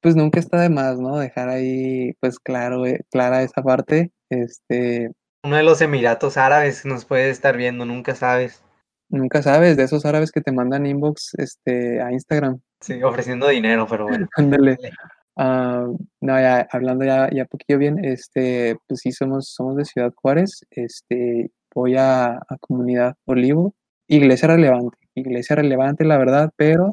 pues 0.00 0.16
nunca 0.16 0.40
está 0.40 0.60
de 0.60 0.70
más, 0.70 0.98
¿no? 0.98 1.18
Dejar 1.20 1.50
ahí, 1.50 2.14
pues 2.18 2.40
claro, 2.40 2.84
eh, 2.84 2.98
clara 3.12 3.44
esa 3.44 3.62
parte. 3.62 4.10
Este, 4.28 5.12
uno 5.44 5.56
de 5.56 5.62
los 5.62 5.80
Emiratos 5.80 6.36
Árabes 6.36 6.84
nos 6.84 7.04
puede 7.04 7.30
estar 7.30 7.56
viendo, 7.56 7.84
nunca 7.84 8.14
sabes. 8.14 8.62
Nunca 9.08 9.42
sabes, 9.42 9.76
de 9.76 9.82
esos 9.82 10.04
árabes 10.06 10.30
que 10.30 10.40
te 10.40 10.52
mandan 10.52 10.86
inbox 10.86 11.34
este, 11.38 12.00
a 12.00 12.12
Instagram. 12.12 12.60
Sí, 12.80 13.02
ofreciendo 13.02 13.48
dinero, 13.48 13.86
pero 13.88 14.06
bueno. 14.06 14.28
Ándale. 14.36 14.78
Ah, 15.36 15.86
no, 16.20 16.40
ya 16.40 16.68
hablando 16.70 17.04
ya, 17.04 17.28
ya 17.30 17.44
poquillo 17.46 17.78
bien, 17.78 18.04
este, 18.04 18.76
pues 18.86 19.00
sí, 19.00 19.10
somos, 19.10 19.48
somos 19.48 19.76
de 19.76 19.84
Ciudad 19.84 20.12
Juárez, 20.14 20.64
este, 20.70 21.50
voy 21.74 21.96
a, 21.96 22.34
a 22.34 22.56
Comunidad 22.60 23.14
Olivo, 23.24 23.74
iglesia 24.06 24.48
relevante, 24.48 24.98
iglesia 25.14 25.56
relevante, 25.56 26.04
la 26.04 26.18
verdad, 26.18 26.50
pero 26.56 26.92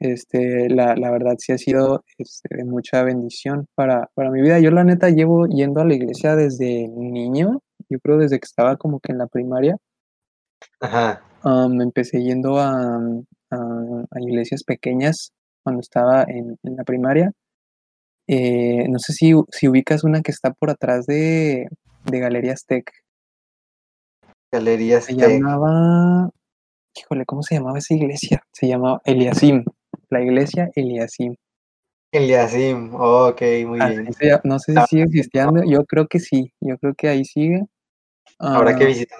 este, 0.00 0.68
la, 0.68 0.96
la 0.96 1.10
verdad 1.10 1.36
sí 1.38 1.52
ha 1.52 1.58
sido 1.58 2.04
este, 2.18 2.56
de 2.56 2.64
mucha 2.64 3.02
bendición 3.02 3.66
para, 3.74 4.10
para 4.14 4.30
mi 4.30 4.42
vida. 4.42 4.58
Yo 4.60 4.70
la 4.70 4.84
neta 4.84 5.10
llevo 5.10 5.46
yendo 5.46 5.80
a 5.80 5.84
la 5.84 5.94
iglesia 5.94 6.36
desde 6.36 6.88
niño, 6.88 7.60
yo 7.88 7.98
creo 8.00 8.18
desde 8.18 8.38
que 8.38 8.46
estaba 8.46 8.76
como 8.76 9.00
que 9.00 9.12
en 9.12 9.18
la 9.18 9.26
primaria. 9.26 9.76
Ajá. 10.80 11.22
empecé 11.44 12.22
yendo 12.22 12.58
a, 12.58 12.98
a, 13.50 14.20
iglesias 14.20 14.64
pequeñas 14.64 15.32
cuando 15.62 15.80
estaba 15.80 16.24
en, 16.24 16.58
en 16.62 16.76
la 16.76 16.84
primaria. 16.84 17.32
Eh, 18.26 18.86
no 18.88 18.98
sé 18.98 19.12
si, 19.12 19.32
si, 19.50 19.68
ubicas 19.68 20.04
una 20.04 20.20
que 20.20 20.30
está 20.30 20.52
por 20.52 20.70
atrás 20.70 21.06
de, 21.06 21.66
de 22.04 22.18
Galerías 22.18 22.64
Tech. 22.66 22.90
Galerías 24.52 25.04
Se 25.04 25.14
llamaba. 25.14 26.30
Híjole, 26.94 27.24
¿cómo 27.24 27.42
se 27.42 27.54
llamaba 27.54 27.78
esa 27.78 27.94
iglesia? 27.94 28.42
Se 28.52 28.66
llamaba 28.66 29.00
Eliasim, 29.04 29.64
la 30.10 30.20
iglesia 30.20 30.70
Eliasim. 30.74 31.36
Eliasim, 32.12 32.94
ok, 32.94 33.40
muy 33.66 33.78
bien. 33.78 34.08
no 34.44 34.58
sé 34.58 34.72
si 34.72 34.80
sigue 34.88 35.02
existiendo, 35.04 35.62
yo 35.64 35.84
creo 35.84 36.06
que 36.06 36.18
sí, 36.20 36.52
yo 36.60 36.78
creo 36.78 36.94
que 36.94 37.08
ahí 37.08 37.24
sigue. 37.24 37.64
Habrá 38.38 38.76
que 38.76 38.84
ah, 38.84 38.86
visitar. 38.86 39.18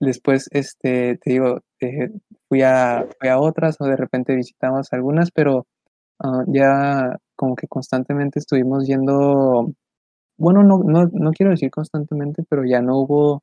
Después, 0.00 0.48
este, 0.52 1.16
te 1.18 1.30
digo, 1.30 1.60
eh, 1.80 2.10
fui, 2.48 2.62
a, 2.62 3.06
fui 3.18 3.28
a 3.28 3.40
otras 3.40 3.76
o 3.80 3.84
de 3.84 3.96
repente 3.96 4.36
visitamos 4.36 4.92
algunas, 4.92 5.30
pero 5.32 5.66
ah, 6.20 6.44
ya 6.46 7.18
como 7.34 7.56
que 7.56 7.66
constantemente 7.66 8.38
estuvimos 8.38 8.86
yendo, 8.86 9.72
bueno, 10.36 10.62
no, 10.62 10.78
no, 10.84 11.08
no 11.12 11.32
quiero 11.32 11.50
decir 11.50 11.70
constantemente, 11.70 12.44
pero 12.48 12.64
ya 12.64 12.80
no 12.80 12.98
hubo 12.98 13.42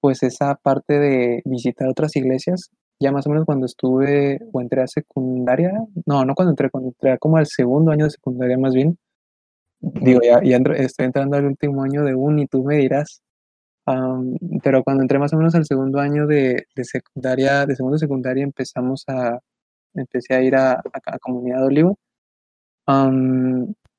pues 0.00 0.22
esa 0.22 0.54
parte 0.56 0.98
de 0.98 1.42
visitar 1.44 1.88
otras 1.88 2.16
iglesias, 2.16 2.70
ya 3.00 3.12
más 3.12 3.26
o 3.26 3.30
menos 3.30 3.44
cuando 3.44 3.66
estuve 3.66 4.38
o 4.52 4.60
entré 4.60 4.82
a 4.82 4.86
secundaria, 4.86 5.72
no, 6.06 6.24
no 6.24 6.34
cuando 6.34 6.50
entré, 6.50 6.70
cuando 6.70 6.90
entré 6.90 7.18
como 7.18 7.36
al 7.36 7.46
segundo 7.46 7.92
año 7.92 8.04
de 8.04 8.10
secundaria 8.10 8.58
más 8.58 8.74
bien, 8.74 8.98
digo, 9.80 10.20
ya, 10.22 10.42
ya 10.42 10.58
estoy 10.76 11.06
entrando 11.06 11.36
al 11.36 11.46
último 11.46 11.82
año 11.82 12.04
de 12.04 12.14
uni, 12.14 12.46
tú 12.46 12.62
me 12.64 12.76
dirás, 12.76 13.22
pero 14.62 14.82
cuando 14.84 15.02
entré 15.02 15.18
más 15.18 15.32
o 15.32 15.36
menos 15.36 15.54
al 15.54 15.64
segundo 15.64 15.98
año 15.98 16.26
de, 16.26 16.66
de 16.74 16.84
secundaria, 16.84 17.66
de 17.66 17.76
segundo 17.76 17.98
secundaria, 17.98 18.44
empezamos 18.44 19.04
a, 19.08 19.40
empecé 19.94 20.34
a 20.34 20.42
ir 20.42 20.56
a, 20.56 20.72
a, 20.74 21.18
Comunidad 21.20 21.64
Olivo. 21.64 21.98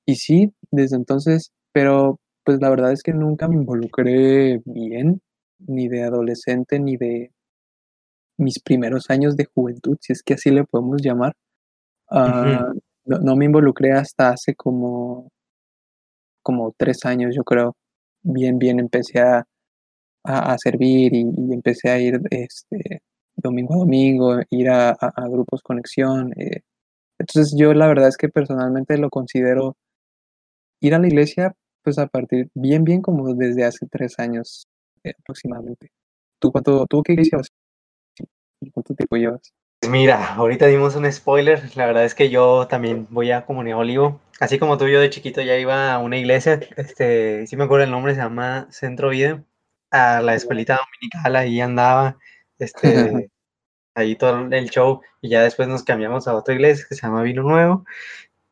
y 0.06 0.16
sí, 0.16 0.54
desde 0.72 0.96
entonces, 0.96 1.52
pero 1.72 2.20
pues 2.44 2.60
la 2.62 2.70
verdad 2.70 2.92
es 2.92 3.04
que 3.04 3.14
nunca 3.14 3.48
me 3.48 3.56
involucré 3.56 4.62
bien, 4.66 5.22
ni 5.60 5.88
de 5.88 6.04
adolescente, 6.04 6.80
ni 6.80 6.98
de 6.98 7.32
mis 8.38 8.60
primeros 8.60 9.10
años 9.10 9.36
de 9.36 9.46
juventud, 9.46 9.98
si 10.02 10.14
es 10.14 10.24
que 10.24 10.34
así 10.34 10.50
le 10.50 10.64
podemos 10.64 11.02
llamar. 11.02 11.34
Ah, 12.10 12.74
no, 13.06 13.36
me 13.36 13.46
involucré 13.46 13.94
hasta 13.94 14.30
hace 14.30 14.56
como, 14.56 15.30
como 16.42 16.74
tres 16.78 17.06
años, 17.06 17.36
yo 17.36 17.44
creo. 17.44 17.76
Bien, 18.24 18.58
bien, 18.60 18.80
empecé 18.80 19.20
a, 19.20 19.46
a, 20.24 20.58
servir 20.58 21.14
y, 21.14 21.22
empecé 21.54 21.90
a 21.90 22.00
ir 22.00 22.22
este, 22.30 23.02
domingo 23.36 23.76
a 23.76 23.78
domingo, 23.78 24.40
ir 24.50 24.70
a, 24.70 24.98
grupos 25.30 25.62
conexión. 25.62 26.34
Eh. 26.40 26.62
Entonces 27.20 27.56
yo 27.58 27.74
la 27.74 27.88
verdad 27.88 28.08
es 28.10 28.18
que 28.18 28.30
personalmente 28.30 28.98
lo 28.98 29.10
considero 29.10 29.78
ir 30.82 30.96
a 30.96 31.00
la 31.00 31.08
iglesia 31.08 31.54
pues 31.84 31.98
a 31.98 32.08
partir 32.08 32.50
bien, 32.54 32.84
bien 32.84 33.02
como 33.02 33.34
desde 33.34 33.64
hace 33.64 33.88
tres 33.88 34.20
años 34.20 34.68
eh, 35.04 35.14
aproximadamente. 35.20 35.92
¿Tú 36.40 36.52
cuánto, 36.52 36.86
tú 36.88 37.02
qué 37.04 37.14
iglesia 37.14 37.38
vas? 37.38 37.48
¿Cuánto 38.74 38.94
tiempo 38.94 39.16
llevas? 39.16 39.54
Pues 39.80 39.92
mira, 39.92 40.36
ahorita 40.36 40.68
dimos 40.68 40.96
un 40.96 41.12
spoiler. 41.12 41.76
La 41.76 41.88
verdad 41.88 42.06
es 42.06 42.14
que 42.14 42.30
yo 42.30 42.68
también 42.68 43.08
voy 43.10 43.32
a 43.32 43.46
Comunidad 43.46 43.80
Olivo. 43.80 44.22
Así 44.40 44.60
como 44.60 44.78
tú, 44.78 44.88
yo 44.88 45.00
de 45.00 45.10
chiquito 45.10 45.42
ya 45.42 45.58
iba 45.58 45.94
a 45.94 46.00
una 46.00 46.18
iglesia. 46.18 46.60
Este, 46.78 47.48
sí 47.48 47.56
me 47.58 47.64
acuerdo 47.64 47.86
el 47.86 47.92
nombre, 47.92 48.14
se 48.14 48.22
llama 48.22 48.68
Centro 48.70 49.10
Vida. 49.10 49.44
A 49.92 50.22
la 50.22 50.36
escuelita 50.36 50.80
dominical, 50.80 51.36
ahí 51.36 51.62
andaba. 51.62 52.18
Este, 52.58 53.30
ahí 53.96 54.16
todo 54.16 54.48
el 54.50 54.70
show. 54.70 55.02
Y 55.22 55.30
ya 55.30 55.44
después 55.44 55.68
nos 55.68 55.84
cambiamos 55.84 56.28
a 56.28 56.36
otra 56.36 56.54
iglesia 56.54 56.86
que 56.88 56.96
se 56.96 57.02
llama 57.02 57.24
Vino 57.24 57.44
Nuevo. 57.44 57.86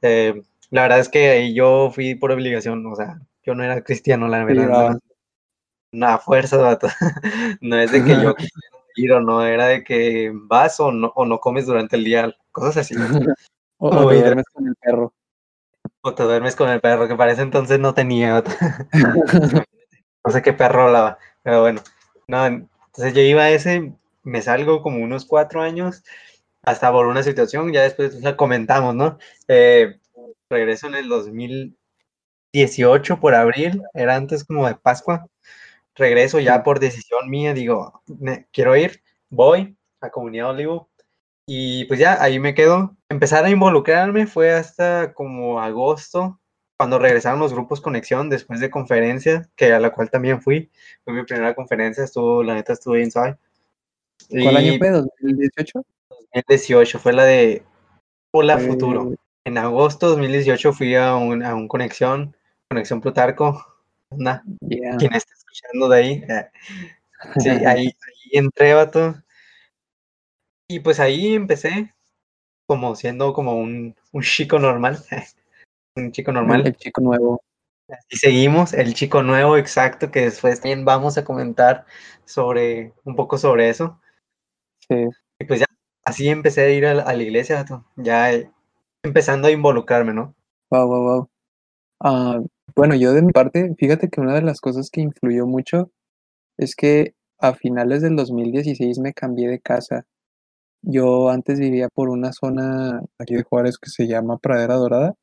Eh, 0.02 0.41
la 0.69 0.84
verdad 0.84 0.99
es 0.99 1.10
que 1.10 1.54
yo 1.54 1.91
fui 1.93 2.15
por 2.15 2.32
obligación. 2.32 2.86
O 2.86 2.95
sea, 2.95 3.19
yo 3.43 3.56
no 3.56 3.63
era 3.63 3.84
cristiano, 3.84 4.28
la 4.28 4.43
verdad. 4.43 4.99
Una 5.91 6.19
fuerza, 6.19 6.78
no 7.62 7.80
es 7.80 7.91
de 7.91 8.04
que 8.04 8.21
yo 8.21 8.36
ir 8.95 9.12
o 9.13 9.21
no, 9.21 9.43
era 9.43 9.67
de 9.67 9.84
que 9.84 10.32
vas 10.34 10.80
o 10.80 10.91
no, 10.91 11.12
o 11.15 11.25
no 11.25 11.39
comes 11.39 11.65
durante 11.65 11.95
el 11.95 12.04
día, 12.04 12.36
cosas 12.52 12.78
así. 12.78 12.95
o, 13.78 14.10
te 14.10 14.19
duermes 14.19 14.45
con 14.54 14.67
el 14.67 14.75
perro. 14.75 15.13
O 16.02 16.13
te 16.13 16.23
duermes 16.23 16.56
con 16.56 16.69
el 16.69 16.82
perro, 16.82 17.08
que 17.08 17.15
parece 17.15 17.41
entonces 17.41 17.80
no 17.80 17.93
tenía. 17.93 18.43
No 20.25 20.32
sé 20.32 20.41
qué 20.41 20.53
perro 20.53 20.84
hablaba, 20.84 21.17
pero 21.43 21.62
bueno. 21.62 21.82
No, 22.27 22.45
entonces 22.45 23.13
yo 23.13 23.21
iba 23.21 23.43
a 23.43 23.51
ese, 23.51 23.93
me 24.23 24.41
salgo 24.41 24.82
como 24.82 25.03
unos 25.03 25.25
cuatro 25.25 25.62
años 25.62 26.03
hasta 26.63 26.91
por 26.91 27.08
una 27.08 27.23
situación, 27.23 27.71
ya 27.73 27.84
después 27.84 28.15
la 28.21 28.38
comentamos, 28.38 28.95
¿no? 28.95 29.17
Eh, 29.47 29.99
regreso 30.49 30.88
en 30.88 30.95
el 30.95 31.10
2018 31.10 33.19
por 33.19 33.36
abril, 33.36 33.82
era 33.93 34.15
antes 34.15 34.43
como 34.43 34.67
de 34.67 34.75
Pascua. 34.75 35.27
Regreso 35.95 36.39
ya 36.39 36.63
por 36.63 36.79
decisión 36.79 37.29
mía, 37.29 37.53
digo, 37.53 38.01
quiero 38.51 38.75
ir, 38.75 39.03
voy 39.29 39.77
a 40.01 40.10
Comunidad 40.10 40.51
Olivo 40.51 40.89
y 41.47 41.86
pues 41.86 41.99
ya 41.99 42.21
ahí 42.21 42.39
me 42.39 42.53
quedo. 42.55 42.95
Empezar 43.10 43.45
a 43.45 43.49
involucrarme 43.49 44.27
fue 44.27 44.51
hasta 44.53 45.13
como 45.13 45.62
agosto, 45.62 46.38
cuando 46.80 46.98
regresaron 46.98 47.42
los 47.42 47.52
grupos 47.52 47.82
Conexión 47.82 48.30
después 48.30 48.62
de 48.62 48.70
conferencia, 48.70 49.50
que 49.58 49.74
a 49.74 49.82
la 49.82 49.89
cual 49.89 50.10
también 50.10 50.42
fui. 50.42 50.72
Fue 51.04 51.13
mi 51.13 51.26
primera 51.26 51.54
conferencia, 51.54 52.06
estuvo, 52.06 52.42
la 52.42 52.54
neta, 52.54 52.72
estuve 52.72 53.04
inside. 53.04 53.36
¿Cuál 54.30 54.56
año 54.56 54.78
fue? 54.78 54.89
¿2018? 54.89 55.84
2018, 56.10 57.00
fue 57.00 57.12
la 57.12 57.26
de 57.26 57.63
Hola 58.32 58.60
Futuro. 58.60 59.13
En 59.44 59.58
agosto 59.58 60.06
de 60.06 60.12
2018 60.12 60.72
fui 60.72 60.96
a 60.96 61.18
un, 61.18 61.44
a 61.44 61.54
un 61.54 61.68
conexión, 61.68 62.34
conexión 62.70 63.02
Plutarco. 63.02 63.62
Nah, 64.12 64.39
quien 64.70 65.13
está 65.13 65.34
escuchando 65.34 65.89
de 65.89 65.98
ahí. 65.98 66.24
Eh, 66.30 66.50
sí, 67.39 67.50
ahí, 67.50 67.88
ahí 67.88 67.92
entré, 68.32 68.74
vato. 68.74 69.22
Y 70.70 70.80
pues 70.80 71.02
ahí 71.02 71.36
empecé 71.36 71.94
como 72.65 72.96
siendo 72.96 73.34
como 73.34 73.60
un, 73.60 73.98
un 74.13 74.22
chico 74.22 74.60
normal. 74.60 75.04
un 75.95 76.12
chico 76.12 76.32
normal. 76.32 76.65
El 76.65 76.75
chico 76.75 77.02
nuevo. 77.02 77.41
Y 78.10 78.17
seguimos, 78.17 78.73
el 78.73 78.93
chico 78.93 79.23
nuevo, 79.23 79.58
exacto, 79.58 80.12
que 80.12 80.21
después 80.21 80.62
también 80.62 80.86
vamos 80.86 81.17
a 81.17 81.23
comentar 81.23 81.86
sobre 82.25 82.93
un 83.04 83.15
poco 83.15 83.38
sobre 83.38 83.69
eso. 83.69 83.99
Sí. 84.88 85.08
Y 85.39 85.45
pues 85.45 85.62
ya, 85.62 85.65
así 86.04 86.30
empecé 86.30 86.62
a 86.62 86.69
ir 86.69 86.86
a 86.86 86.93
la, 86.93 87.15
iglesia, 87.15 87.65
ya 87.95 88.32
empezando 89.04 89.47
a 89.47 89.52
involucrarme, 89.52 90.13
¿no? 90.13 90.36
Wow, 90.69 90.88
wow, 90.88 91.30
wow. 92.02 92.49
Bueno, 92.75 92.95
yo 92.95 93.13
de 93.13 93.21
mi 93.21 93.32
parte, 93.32 93.73
fíjate 93.78 94.10
que 94.10 94.21
una 94.21 94.36
de 94.36 94.41
las 94.41 94.62
cosas 94.62 94.89
que 94.91 95.02
influyó 95.02 95.47
mucho 95.47 95.91
es 96.58 96.75
que 96.75 97.13
a 97.39 97.54
finales 97.54 98.02
del 98.02 98.15
2016 98.15 98.99
me 98.99 99.13
cambié 99.13 99.47
de 99.47 99.60
casa. 99.60 100.06
Yo 100.82 101.30
antes 101.30 101.60
vivía 101.60 101.89
por 101.89 102.10
una 102.10 102.32
zona 102.34 103.02
aquí 103.17 103.36
de 103.36 103.43
Juárez 103.43 103.78
que 103.78 103.89
se 103.89 104.08
llama 104.08 104.38
Pradera 104.38 104.75
Dorada. 104.75 105.15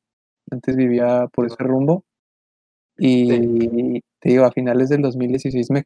Antes 0.50 0.76
vivía 0.76 1.26
por 1.32 1.46
ese 1.46 1.56
rumbo. 1.58 2.04
Y 2.98 4.00
te 4.20 4.28
digo, 4.30 4.44
a 4.44 4.52
finales 4.52 4.88
del 4.88 5.02
2016 5.02 5.70
me 5.70 5.84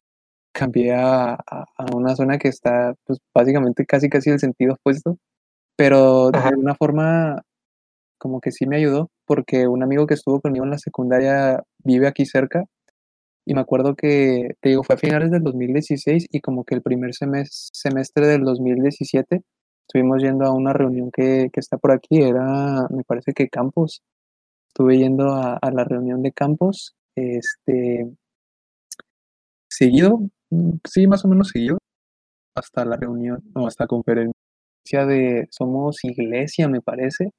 cambié 0.53 0.95
a, 0.95 1.39
una 1.95 2.15
zona 2.17 2.39
que 2.39 2.49
está, 2.49 2.95
pues 3.05 3.19
básicamente 3.35 3.87
casi 3.87 4.09
casi 4.09 4.31
el 4.31 4.39
sentido 4.39 4.75
opuesto. 4.75 5.19
Pero 5.77 6.31
de 6.31 6.39
alguna 6.39 6.75
forma, 6.75 7.43
como 8.19 8.41
que 8.41 8.53
sí 8.53 8.67
me 8.67 8.77
ayudó, 8.77 9.11
porque 9.27 9.67
un 9.67 9.83
amigo 9.83 10.07
que 10.07 10.15
estuvo 10.15 10.41
conmigo 10.41 10.65
en 10.65 10.73
la 10.73 10.79
secundaria 10.79 11.63
vive 11.85 12.07
aquí 12.07 12.27
cerca. 12.27 12.65
Y 13.47 13.55
me 13.55 13.63
acuerdo 13.63 13.97
que, 13.97 14.55
te 14.61 14.71
digo, 14.71 14.85
fue 14.85 14.97
a 14.97 14.99
finales 14.99 15.31
del 15.31 15.43
2016 15.43 16.27
y 16.31 16.41
como 16.41 16.65
que 16.65 16.75
el 16.75 16.83
primer 16.83 17.13
semestre 17.15 18.27
del 18.27 18.45
2017 18.45 19.43
estuvimos 19.91 20.23
yendo 20.23 20.45
a 20.45 20.53
una 20.53 20.73
reunión 20.73 21.11
que, 21.11 21.51
está 21.55 21.77
por 21.77 21.91
aquí, 21.91 22.23
era, 22.23 22.87
me 22.91 23.03
parece 23.05 23.33
que 23.33 23.49
Campos. 23.49 24.03
Estuve 24.71 24.99
yendo 24.99 25.35
a, 25.35 25.59
la 25.73 25.83
reunión 25.85 26.23
de 26.23 26.31
Campos, 26.31 26.95
este, 27.17 28.09
seguido, 29.69 30.21
mm, 30.51 30.75
sí, 30.89 31.09
más 31.09 31.25
o 31.25 31.29
menos 31.29 31.49
seguido, 31.49 31.79
hasta 32.55 32.85
la 32.85 32.97
reunión, 32.97 33.43
o 33.55 33.67
hasta 33.67 33.89
conferencia 33.89 34.33
de 35.07 35.49
Somos 35.51 36.05
Iglesia, 36.05 36.69
me 36.69 36.81
parece. 36.81 37.33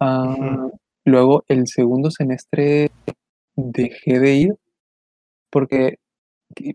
Ah, 0.00 0.68
luego, 1.04 1.44
el 1.48 1.66
segundo 1.66 2.12
semestre 2.12 2.92
dejé 3.56 4.20
de 4.20 4.34
ir, 4.36 4.54
porque, 5.50 5.96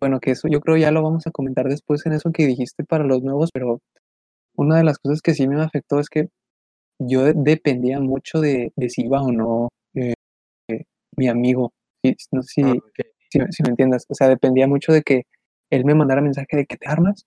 bueno, 0.02 0.20
que 0.20 0.32
eso 0.32 0.50
yo 0.50 0.60
creo 0.60 0.76
ya 0.76 0.92
lo 0.92 1.02
vamos 1.02 1.28
a 1.28 1.32
comentar 1.32 1.68
después 1.70 2.06
en 2.06 2.14
eso 2.14 2.32
que 2.34 2.46
dijiste 2.46 2.84
para 2.84 3.06
los 3.06 3.24
nuevos, 3.24 3.52
pero 3.54 3.80
una 4.56 4.78
de 4.78 4.84
las 4.84 5.00
cosas 5.00 5.22
que 5.22 5.34
sí 5.34 5.48
me 5.48 5.62
afectó 5.62 6.00
es 6.02 6.10
que 6.10 6.30
yo 7.08 7.34
dependía 7.34 8.00
mucho 8.00 8.40
de, 8.40 8.72
de 8.76 8.90
si 8.90 9.06
iba 9.06 9.22
o 9.22 9.32
no 9.32 9.70
eh, 9.96 10.14
mi 11.18 11.28
amigo. 11.28 11.74
no 12.32 12.44
sé 12.44 12.62
ah, 12.64 12.76
si, 13.30 13.40
si, 13.52 13.64
me 13.64 13.70
entiendas. 13.70 14.06
O 14.10 14.16
sea, 14.16 14.28
dependía 14.28 14.68
mucho 14.68 14.92
de 14.92 15.02
que 15.02 15.24
él 15.70 15.86
me 15.86 15.96
mandara 15.96 16.22
mensaje 16.22 16.58
de 16.58 16.66
que 16.66 16.78
te 16.78 16.88
armas. 16.88 17.26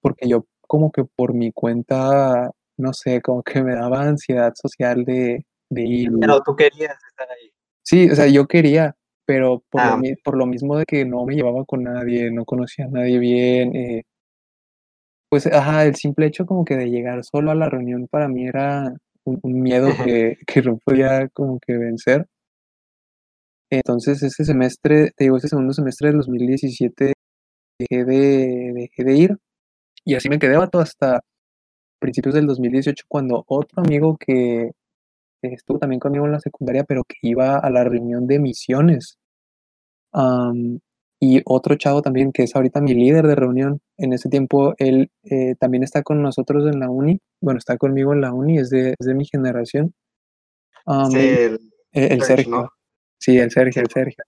porque 0.00 0.28
yo 0.28 0.46
como 0.66 0.90
que 0.90 1.04
por 1.04 1.34
mi 1.34 1.52
cuenta, 1.52 2.50
no 2.78 2.92
sé, 2.92 3.20
como 3.20 3.42
que 3.42 3.62
me 3.62 3.74
daba 3.74 4.02
ansiedad 4.02 4.52
social 4.54 5.04
de, 5.04 5.44
de 5.70 5.82
ir. 5.82 6.10
Pero 6.20 6.42
tú 6.42 6.56
querías 6.56 6.96
estar 7.08 7.28
ahí. 7.30 7.50
Sí, 7.82 8.10
o 8.10 8.14
sea, 8.14 8.26
yo 8.26 8.46
quería, 8.46 8.96
pero 9.26 9.62
por, 9.70 9.84
lo, 9.84 9.92
ah. 9.92 10.00
por 10.24 10.36
lo 10.38 10.46
mismo 10.46 10.78
de 10.78 10.86
que 10.86 11.04
no 11.04 11.24
me 11.26 11.34
llevaba 11.34 11.64
con 11.64 11.82
nadie, 11.82 12.30
no 12.30 12.44
conocía 12.44 12.86
a 12.86 12.88
nadie 12.88 13.18
bien, 13.18 13.76
eh, 13.76 14.04
pues, 15.34 15.48
ajá, 15.48 15.84
el 15.84 15.96
simple 15.96 16.26
hecho 16.26 16.46
como 16.46 16.64
que 16.64 16.76
de 16.76 16.90
llegar 16.90 17.24
solo 17.24 17.50
a 17.50 17.56
la 17.56 17.68
reunión 17.68 18.06
para 18.06 18.28
mí 18.28 18.46
era 18.46 18.94
un, 19.24 19.40
miedo 19.42 19.88
que, 20.04 20.38
que, 20.46 20.62
no 20.62 20.78
podía 20.78 21.28
como 21.30 21.58
que 21.58 21.76
vencer. 21.76 22.28
Entonces 23.68 24.22
ese 24.22 24.44
semestre, 24.44 25.10
te 25.16 25.24
digo, 25.24 25.36
ese 25.36 25.48
segundo 25.48 25.72
semestre 25.72 26.10
del 26.10 26.18
2017 26.18 27.14
dejé 27.80 28.04
de, 28.04 28.72
dejé 28.76 29.02
de 29.02 29.16
ir 29.16 29.36
y 30.04 30.14
así 30.14 30.28
me 30.28 30.38
quedé 30.38 30.54
todo 30.68 30.82
hasta 30.82 31.18
principios 31.98 32.36
del 32.36 32.46
2018 32.46 33.04
cuando 33.08 33.42
otro 33.48 33.82
amigo 33.82 34.16
que 34.16 34.70
estuvo 35.42 35.80
también 35.80 35.98
conmigo 35.98 36.26
en 36.26 36.32
la 36.32 36.38
secundaria, 36.38 36.84
pero 36.84 37.02
que 37.02 37.16
iba 37.22 37.58
a 37.58 37.70
la 37.70 37.82
reunión 37.82 38.28
de 38.28 38.38
misiones, 38.38 39.18
y 41.20 41.40
otro 41.44 41.76
chavo 41.76 42.02
también 42.02 42.32
que 42.32 42.42
es 42.42 42.54
ahorita 42.54 42.80
mi 42.80 42.94
líder 42.94 43.26
de 43.26 43.34
reunión. 43.34 43.80
En 43.96 44.12
ese 44.12 44.28
tiempo 44.28 44.74
él 44.78 45.10
eh, 45.24 45.54
también 45.58 45.82
está 45.82 46.02
con 46.02 46.22
nosotros 46.22 46.66
en 46.72 46.80
la 46.80 46.90
uni. 46.90 47.20
Bueno, 47.40 47.58
está 47.58 47.76
conmigo 47.76 48.12
en 48.12 48.20
la 48.20 48.32
uni, 48.32 48.58
es 48.58 48.70
de, 48.70 48.94
es 48.98 49.06
de 49.06 49.14
mi 49.14 49.24
generación. 49.24 49.94
sí, 51.10 51.18
el, 51.18 51.60
el, 51.92 52.22
Sergio. 52.22 52.70
Sí, 53.18 53.38
el 53.38 53.50
Sergio, 53.50 53.82
el 53.82 53.88
Sergio. 53.90 54.24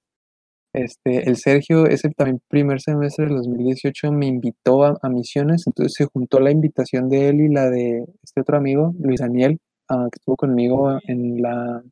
Este, 0.77 1.27
el 1.29 1.37
Sergio, 1.37 1.87
ese 1.87 2.11
también 2.11 2.39
primer 2.49 2.83
semestre 2.83 3.25
del 3.25 3.37
2018 3.37 4.13
me 4.13 4.27
invitó 4.27 4.85
a, 4.85 5.09
misiones, 5.09 5.67
entonces 5.67 5.95
se 5.95 6.05
juntó 6.05 6.39
la 6.39 6.51
invitación 6.51 7.09
de 7.09 7.31
él 7.31 7.41
y 7.41 7.49
la 7.49 7.71
de 7.71 8.05
este 8.23 8.43
otro 8.43 8.59
amigo, 8.59 8.93
Luis 9.01 9.21
Daniel, 9.21 9.59
ah, 9.89 10.07
que 10.13 10.19
estuvo 10.19 10.37
conmigo 10.37 10.99
en 11.09 11.41
la, 11.41 11.83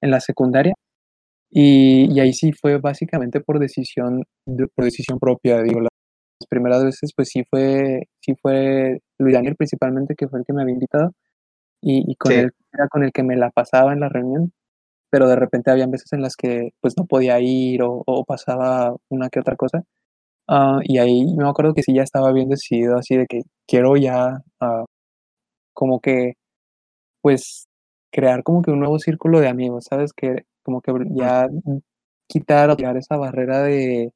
en 0.00 0.10
la 0.10 0.20
secundaria. 0.20 0.74
Y, 1.50 2.18
ahí 2.20 2.32
sí 2.32 2.52
fue 2.52 2.78
básicamente 2.78 3.40
por 3.40 3.58
decisión, 3.58 4.24
por 4.74 4.84
decisión 4.84 5.18
propia, 5.18 5.62
digo, 5.62 5.80
las 5.80 5.90
primeras 6.48 6.84
veces 6.84 7.12
pues 7.16 7.28
sí 7.30 7.44
fue, 7.50 8.08
sí 8.20 8.34
fue 8.40 9.00
Luis 9.18 9.34
Daniel 9.34 9.56
principalmente 9.56 10.14
que 10.14 10.28
fue 10.28 10.40
el 10.40 10.44
que 10.46 10.52
me 10.52 10.62
había 10.62 10.74
invitado 10.74 11.12
y, 11.82 12.14
con 12.16 12.32
él 12.32 12.52
era 12.72 12.88
con 12.88 13.04
el 13.04 13.12
que 13.12 13.22
me 13.22 13.36
la 13.36 13.50
pasaba 13.50 13.92
en 13.92 14.00
la 14.00 14.08
reunión, 14.08 14.52
pero 15.10 15.28
de 15.28 15.36
repente 15.36 15.70
había 15.70 15.86
veces 15.86 16.12
en 16.12 16.22
las 16.22 16.36
que 16.36 16.70
pues 16.80 16.94
no 16.98 17.06
podía 17.06 17.40
ir 17.40 17.82
o, 17.82 18.24
pasaba 18.26 18.94
una 19.10 19.30
que 19.30 19.40
otra 19.40 19.56
cosa. 19.56 19.82
Ah, 20.48 20.80
y 20.84 20.98
ahí 20.98 21.26
me 21.36 21.48
acuerdo 21.48 21.74
que 21.74 21.82
sí 21.82 21.94
ya 21.94 22.02
estaba 22.02 22.32
bien 22.32 22.48
decidido 22.50 22.96
así 22.98 23.16
de 23.16 23.26
que 23.26 23.42
quiero 23.66 23.96
ya 23.96 24.42
uh, 24.62 24.84
como 25.74 26.00
que 26.00 26.34
pues 27.22 27.66
crear 28.12 28.42
como 28.44 28.62
que 28.62 28.70
un 28.72 28.80
nuevo 28.80 28.98
círculo 28.98 29.40
de 29.40 29.48
amigos, 29.48 29.86
¿sabes? 29.90 30.12
Que 30.14 30.44
como 30.68 30.82
que 30.82 30.92
ya 31.14 31.48
quitar 32.28 32.68
o 32.68 32.76
tirar 32.76 32.96
esa 32.98 33.16
barrera 33.16 33.62
de, 33.62 34.12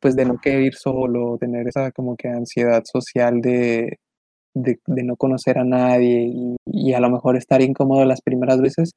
pues 0.00 0.14
de 0.16 0.26
no 0.26 0.38
querer 0.38 0.62
ir 0.64 0.74
solo, 0.74 1.38
tener 1.38 1.66
esa 1.66 1.92
como 1.92 2.14
que 2.14 2.28
ansiedad 2.28 2.82
social 2.84 3.40
de, 3.40 3.98
de, 4.54 4.78
no 4.86 5.16
conocer 5.16 5.58
a 5.58 5.64
nadie 5.64 6.30
y, 6.66 6.92
a 6.92 7.00
lo 7.00 7.10
mejor 7.10 7.36
estar 7.38 7.62
incómodo 7.62 8.04
las 8.04 8.20
primeras 8.20 8.60
veces, 8.60 8.92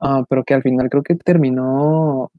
ah, 0.00 0.24
pero 0.28 0.42
que 0.44 0.54
al 0.54 0.62
final 0.62 0.88
creo 0.90 1.04
que 1.04 1.14
terminó 1.14 2.30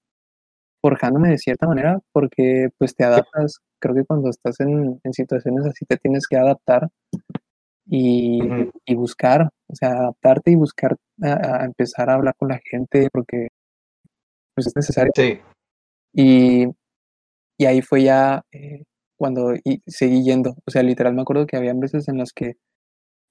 forjándome 0.82 1.30
de 1.30 1.38
cierta 1.38 1.68
manera 1.68 2.00
porque 2.12 2.70
pues 2.78 2.96
te 2.96 3.06
adaptas, 3.06 3.60
creo 3.80 3.96
que 3.96 4.06
cuando 4.06 4.30
estás 4.30 4.60
en, 4.60 5.00
en 5.04 5.14
situaciones 5.14 5.66
así 5.66 5.86
te 5.86 5.96
tienes 5.98 6.28
que 6.28 6.38
adaptar 6.38 6.90
y, 7.86 8.40
y, 8.86 8.96
buscar, 8.96 9.50
o 9.68 9.76
sea, 9.76 9.92
adaptarte 9.92 10.52
y 10.52 10.56
buscar 10.56 10.98
a, 11.22 11.66
empezar 11.66 12.10
a 12.10 12.16
hablar 12.16 12.36
con 12.38 12.50
la 12.50 12.60
gente 12.70 13.10
porque 13.12 13.48
pues, 14.56 14.68
es 14.68 14.76
necesario. 14.76 15.12
Sí. 15.16 15.40
Y, 16.14 16.66
y 17.58 17.66
ahí 17.66 17.82
fue 17.82 18.04
ya 18.04 18.44
eh, 18.52 18.84
cuando 19.18 19.54
y 19.64 19.82
seguí 19.86 20.24
yendo. 20.24 20.56
O 20.66 20.72
sea, 20.72 20.84
literal 20.84 21.14
me 21.14 21.22
acuerdo 21.22 21.46
que 21.46 21.58
había 21.58 21.74
veces 21.74 22.08
en 22.08 22.18
las 22.18 22.34
que 22.34 22.56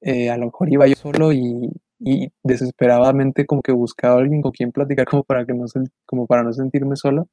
eh, 0.00 0.30
a 0.30 0.36
lo 0.36 0.46
mejor 0.46 0.72
iba 0.72 0.86
yo 0.86 0.94
solo 0.94 1.32
y, 1.32 1.70
y, 1.98 2.28
desesperadamente 2.44 3.46
como 3.46 3.62
que 3.62 3.72
buscaba 3.72 4.16
a 4.16 4.18
alguien 4.18 4.42
con 4.42 4.52
quien 4.52 4.70
platicar 4.70 5.06
como 5.06 5.24
para 5.24 5.44
que 5.44 5.54
no 5.54 5.64
como 6.06 6.26
para 6.26 6.42
no 6.42 6.52
sentirme 6.52 6.96
solo. 6.96 7.28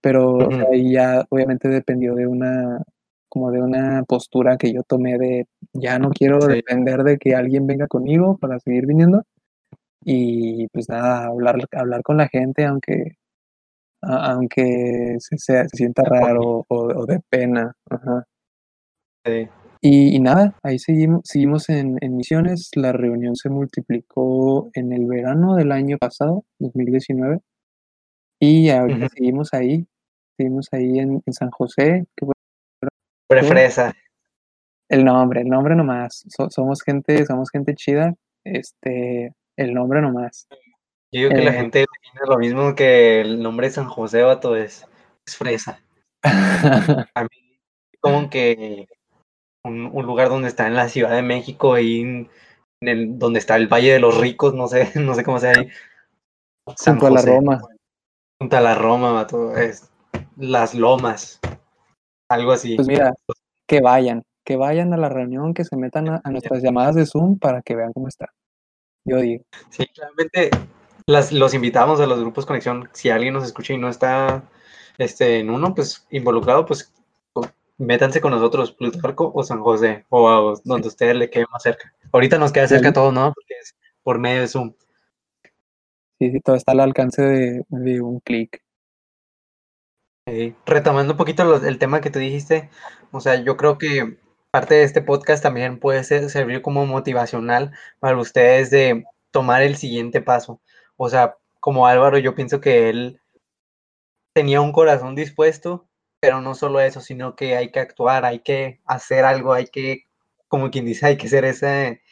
Pero 0.00 0.50
ahí 0.70 0.92
ya 0.94 1.24
obviamente 1.30 1.68
dependió 1.68 2.14
de 2.14 2.26
una 2.26 2.82
como 3.28 3.50
de 3.50 3.62
una 3.62 4.04
postura 4.06 4.58
que 4.58 4.72
yo 4.72 4.82
tomé 4.82 5.16
de 5.16 5.46
ya 5.72 5.98
no 5.98 6.10
quiero 6.10 6.38
depender 6.38 7.02
de 7.02 7.18
que 7.18 7.34
alguien 7.34 7.66
venga 7.66 7.86
conmigo 7.86 8.36
para 8.36 8.58
seguir 8.58 8.86
viniendo. 8.86 9.24
Y 10.04 10.66
pues 10.68 10.88
nada, 10.88 11.26
hablar, 11.26 11.58
hablar 11.72 12.02
con 12.02 12.16
la 12.16 12.28
gente, 12.28 12.64
aunque, 12.64 13.16
aunque 14.00 15.16
se, 15.18 15.38
se 15.38 15.68
sienta 15.68 16.02
raro 16.04 16.64
o, 16.68 17.06
de 17.06 17.20
pena. 17.28 17.74
Y, 19.80 20.20
nada, 20.20 20.54
ahí 20.62 20.78
seguimos, 20.78 21.22
seguimos 21.24 21.68
en, 21.68 21.98
misiones. 22.16 22.70
La 22.76 22.92
reunión 22.92 23.36
se 23.36 23.48
multiplicó 23.48 24.70
en 24.74 24.92
el 24.92 25.06
verano 25.06 25.56
del 25.56 25.72
año 25.72 25.98
pasado, 25.98 26.44
2019. 26.58 27.40
Y 28.40 28.70
ahorita 28.70 29.08
seguimos 29.08 29.52
ahí, 29.54 29.86
seguimos 30.36 30.68
ahí 30.72 30.98
en, 30.98 31.22
San 31.30 31.50
José. 31.50 32.06
Que 32.16 33.42
fresa. 33.42 33.92
El 34.88 35.04
nombre, 35.04 35.40
el 35.40 35.48
nombre 35.48 35.74
nomás. 35.74 36.24
somos 36.50 36.82
gente, 36.82 37.24
somos 37.24 37.50
gente 37.50 37.74
chida. 37.74 38.14
Este, 38.44 39.32
el 39.56 39.74
nombre 39.74 40.00
nomás. 40.00 40.46
Yo 41.12 41.20
digo 41.20 41.30
que 41.30 41.44
la 41.44 41.50
eh, 41.50 41.54
gente 41.54 41.86
tiene 42.00 42.26
lo 42.26 42.38
mismo 42.38 42.74
que 42.74 43.20
el 43.20 43.42
nombre 43.42 43.68
de 43.68 43.74
San 43.74 43.86
José, 43.86 44.22
vato, 44.22 44.56
es, 44.56 44.86
es 45.26 45.36
fresa. 45.36 45.80
A 47.14 47.22
mí, 47.24 47.58
como 48.00 48.30
que 48.30 48.88
un, 49.64 49.90
lugar 50.04 50.28
donde 50.28 50.48
está 50.48 50.66
en 50.66 50.74
la 50.74 50.88
Ciudad 50.88 51.10
de 51.10 51.22
México, 51.22 51.74
ahí 51.74 52.00
en, 52.00 52.30
el, 52.80 53.18
donde 53.18 53.38
está 53.38 53.56
el 53.56 53.68
Valle 53.68 53.92
de 53.92 54.00
los 54.00 54.18
Ricos, 54.18 54.54
no 54.54 54.68
sé, 54.68 54.90
no 55.00 55.14
sé 55.14 55.24
cómo 55.24 55.38
se 55.38 55.48
ahí. 55.48 55.68
San 56.76 56.98
junto 56.98 57.06
a 57.06 57.10
la 57.10 57.22
Roma. 57.22 57.60
Junto 58.40 58.56
a 58.56 58.60
la 58.60 58.74
Roma, 58.74 59.12
vato, 59.12 59.56
es 59.56 59.90
las 60.36 60.74
lomas. 60.74 61.40
Algo 62.30 62.52
así. 62.52 62.76
Pues 62.76 62.88
mira, 62.88 63.14
que 63.68 63.80
vayan, 63.80 64.22
que 64.44 64.56
vayan 64.56 64.92
a 64.92 64.96
la 64.96 65.08
reunión, 65.08 65.54
que 65.54 65.64
se 65.64 65.76
metan 65.76 66.08
a, 66.08 66.30
nuestras 66.30 66.62
llamadas 66.62 66.94
de 66.94 67.06
Zoom 67.06 67.38
para 67.38 67.62
que 67.62 67.76
vean 67.76 67.92
cómo 67.92 68.08
está. 68.08 68.32
Yo 69.04 69.18
digo. 69.18 69.44
Sí, 69.70 69.86
claramente 69.86 70.50
las, 71.06 71.32
los 71.32 71.54
invitamos 71.54 72.00
a 72.00 72.06
los 72.06 72.20
grupos 72.20 72.46
Conexión. 72.46 72.88
Si 72.92 73.10
alguien 73.10 73.34
nos 73.34 73.44
escucha 73.44 73.72
y 73.72 73.78
no 73.78 73.88
está 73.88 74.48
este, 74.98 75.40
en 75.40 75.50
uno, 75.50 75.74
pues 75.74 76.06
involucrado, 76.10 76.66
pues 76.66 76.92
métanse 77.78 78.20
con 78.20 78.30
nosotros, 78.30 78.72
Plutarco 78.72 79.32
o 79.34 79.42
San 79.42 79.60
José, 79.60 80.04
o 80.08 80.54
donde 80.64 80.88
ustedes 80.88 81.16
le 81.16 81.30
quede 81.30 81.46
más 81.50 81.62
cerca. 81.62 81.92
Ahorita 82.12 82.38
nos 82.38 82.52
queda 82.52 82.68
cerca 82.68 82.92
todo, 82.92 83.10
¿no? 83.10 83.32
Porque 83.34 83.54
es 83.60 83.74
por 84.02 84.18
medio 84.18 84.42
de 84.42 84.48
Zoom. 84.48 84.74
Sí, 86.20 86.30
sí, 86.30 86.40
todo 86.40 86.54
está 86.54 86.72
al 86.72 86.80
alcance 86.80 87.22
de, 87.22 87.64
de 87.68 88.00
un 88.00 88.20
clic 88.20 88.62
retomando 90.66 91.14
un 91.14 91.16
poquito 91.16 91.64
el 91.64 91.78
tema 91.78 92.00
que 92.00 92.10
tú 92.10 92.18
dijiste, 92.18 92.70
o 93.10 93.20
sea, 93.20 93.42
yo 93.42 93.56
creo 93.56 93.78
que 93.78 94.18
parte 94.52 94.74
de 94.74 94.82
este 94.84 95.00
podcast 95.00 95.42
también 95.42 95.80
puede 95.80 96.04
ser, 96.04 96.28
servir 96.28 96.60
como 96.60 96.84
motivacional 96.86 97.72
para 98.00 98.18
ustedes 98.18 98.70
de 98.70 99.04
tomar 99.30 99.62
el 99.62 99.76
siguiente 99.76 100.20
paso. 100.20 100.60
O 100.96 101.08
sea, 101.08 101.38
como 101.58 101.86
Álvaro, 101.86 102.18
yo 102.18 102.34
pienso 102.34 102.60
que 102.60 102.90
él 102.90 103.20
tenía 104.34 104.60
un 104.60 104.72
corazón 104.72 105.14
dispuesto, 105.14 105.88
pero 106.20 106.42
no 106.42 106.54
solo 106.54 106.80
eso, 106.80 107.00
sino 107.00 107.34
que 107.34 107.56
hay 107.56 107.70
que 107.72 107.80
actuar, 107.80 108.26
hay 108.26 108.40
que 108.40 108.80
hacer 108.84 109.24
algo, 109.24 109.54
hay 109.54 109.68
que, 109.68 110.04
como 110.48 110.70
quien 110.70 110.84
dice, 110.84 111.06
hay 111.06 111.16
que 111.16 111.28
hacer 111.28 111.46
ese, 111.46 112.02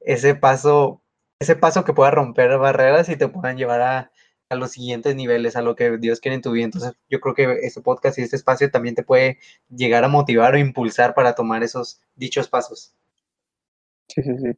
ese 0.00 0.34
paso, 0.34 1.02
ese 1.38 1.54
paso 1.54 1.84
que 1.84 1.92
pueda 1.92 2.10
romper 2.10 2.56
barreras 2.58 3.10
y 3.10 3.16
te 3.16 3.28
puedan 3.28 3.58
llevar 3.58 3.82
a, 3.82 4.12
a 4.50 4.56
los 4.56 4.72
siguientes 4.72 5.14
niveles, 5.14 5.56
a 5.56 5.62
lo 5.62 5.76
que 5.76 5.96
Dios 5.98 6.20
quiere 6.20 6.34
en 6.34 6.42
tu 6.42 6.50
vida. 6.52 6.64
Entonces, 6.64 6.92
yo 7.08 7.20
creo 7.20 7.34
que 7.34 7.58
este 7.62 7.80
podcast 7.80 8.18
y 8.18 8.22
este 8.22 8.36
espacio 8.36 8.70
también 8.70 8.94
te 8.94 9.04
puede 9.04 9.38
llegar 9.68 10.04
a 10.04 10.08
motivar 10.08 10.54
o 10.54 10.58
impulsar 10.58 11.14
para 11.14 11.34
tomar 11.34 11.62
esos 11.62 12.00
dichos 12.16 12.48
pasos. 12.48 12.94
Sí, 14.08 14.22
sí, 14.22 14.36
sí. 14.38 14.52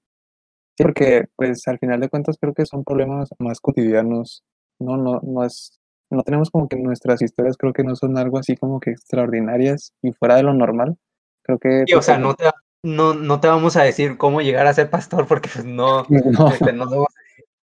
Sí, 0.74 0.84
porque 0.84 1.26
pues 1.36 1.68
al 1.68 1.78
final 1.78 2.00
de 2.00 2.08
cuentas 2.08 2.38
creo 2.40 2.54
que 2.54 2.64
son 2.64 2.84
problemas 2.84 3.28
más 3.38 3.60
cotidianos. 3.60 4.42
No, 4.78 4.96
no, 4.96 5.20
no 5.22 5.44
es, 5.44 5.78
no 6.10 6.22
tenemos 6.22 6.50
como 6.50 6.66
que 6.68 6.76
nuestras 6.76 7.20
historias 7.20 7.58
creo 7.58 7.74
que 7.74 7.84
no 7.84 7.94
son 7.94 8.16
algo 8.16 8.38
así 8.38 8.56
como 8.56 8.80
que 8.80 8.90
extraordinarias 8.90 9.92
y 10.00 10.12
fuera 10.12 10.36
de 10.36 10.44
lo 10.44 10.54
normal. 10.54 10.96
Creo 11.42 11.58
que. 11.58 11.84
o 11.94 12.00
sea, 12.00 12.16
no 12.16 12.34
te, 12.34 12.44
no, 12.82 13.12
no 13.12 13.40
te 13.40 13.48
vamos 13.48 13.76
a 13.76 13.82
decir 13.82 14.16
cómo 14.16 14.40
llegar 14.40 14.66
a 14.66 14.72
ser 14.72 14.88
pastor 14.88 15.26
porque 15.26 15.50
pues 15.52 15.66
no, 15.66 16.04
no. 16.08 16.48
Este, 16.48 16.72
no 16.72 16.86